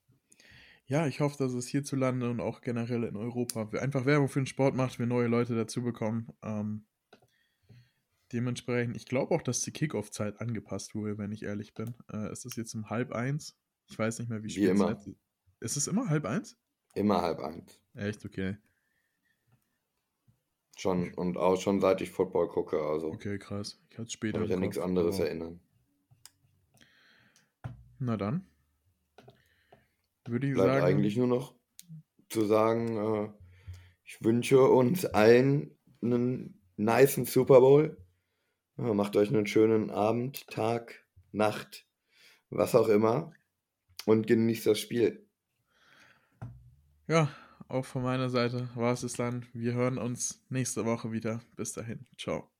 Ja, 0.87 1.07
ich 1.07 1.21
hoffe, 1.21 1.39
dass 1.39 1.55
es 1.55 1.67
hierzulande 1.67 2.29
und 2.31 2.41
auch 2.41 2.61
generell 2.61 3.05
in 3.05 3.17
Europa 3.17 3.69
einfach 3.79 4.05
Werbung 4.05 4.29
für 4.29 4.41
den 4.41 4.47
Sport 4.47 4.75
macht, 4.75 4.99
wir 4.99 5.07
neue 5.07 5.27
Leute 5.27 5.55
dazu 5.57 5.83
bekommen. 5.83 6.29
Ähm, 6.43 6.85
dementsprechend, 8.33 8.97
ich 8.97 9.07
glaube 9.07 9.35
auch, 9.35 9.43
dass 9.43 9.63
die 9.63 9.73
Kickoff-Zeit 9.73 10.41
angepasst 10.41 10.95
wurde, 10.95 11.19
wenn 11.19 11.33
ich 11.33 11.45
ehrlich 11.45 11.75
bin. 11.75 11.95
Äh, 12.13 12.29
es 12.29 12.45
ist 12.45 12.57
jetzt 12.57 12.75
um 12.75 12.91
halb 12.91 13.13
eins. 13.13 13.57
Ich 13.89 13.99
weiß 13.99 14.19
nicht 14.19 14.29
mehr, 14.29 14.43
wie 14.43 14.49
Wie 14.49 14.51
spät 14.51 14.75
es 14.75 14.81
immer. 14.81 14.99
Ist 15.61 15.77
es 15.77 15.87
immer 15.87 16.09
halb 16.09 16.25
eins? 16.25 16.57
Immer 16.95 17.23
halb 17.23 17.41
eins. 17.41 17.81
Echt, 17.95 18.25
okay. 18.25 18.57
Schon 20.77 21.13
und 21.15 21.37
auch 21.37 21.61
schon 21.61 21.81
seit 21.81 22.01
ich 22.01 22.11
Football 22.11 22.49
gucke. 22.49 22.81
Also 22.81 23.09
Okay, 23.09 23.39
krass. 23.39 23.79
Ich 23.91 23.99
hatte 23.99 24.11
später. 24.11 24.39
kann 24.39 24.43
mich 24.49 24.53
an 24.55 24.61
nichts 24.61 24.79
anderes 24.79 25.17
aber- 25.17 25.27
erinnern. 25.27 25.61
Na 27.99 28.17
dann. 28.17 28.47
Würde 30.27 30.47
ich 30.49 30.55
Bleibt 30.55 30.71
sagen. 30.81 30.85
eigentlich 30.87 31.17
nur 31.17 31.27
noch 31.27 31.55
zu 32.31 32.45
sagen, 32.45 32.97
äh, 32.97 33.29
ich 34.05 34.25
wünsche 34.25 34.61
uns 34.63 35.05
allen 35.05 35.77
einen 36.01 36.61
nicen 36.77 37.25
Super 37.27 37.61
Bowl. 37.61 37.97
Ja, 38.79 38.95
macht 38.95 39.17
euch 39.17 39.29
einen 39.29 39.47
schönen 39.47 39.91
Abend, 39.91 40.47
Tag, 40.49 41.05
Nacht, 41.33 41.87
was 42.51 42.75
auch 42.75 42.89
immer. 42.89 43.33
Und 44.07 44.27
genießt 44.27 44.67
das 44.67 44.81
Spiel. 44.81 45.27
Ja, 47.07 47.29
auch 47.73 47.85
von 47.85 48.03
meiner 48.03 48.29
Seite 48.29 48.69
war 48.75 48.93
es 48.93 49.03
es 49.03 49.15
dann. 49.15 49.47
Wir 49.53 49.73
hören 49.73 49.99
uns 49.99 50.45
nächste 50.49 50.85
Woche 50.85 51.11
wieder. 51.13 51.41
Bis 51.57 51.73
dahin. 51.73 52.07
Ciao. 52.17 52.51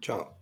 Ciao. 0.00 0.39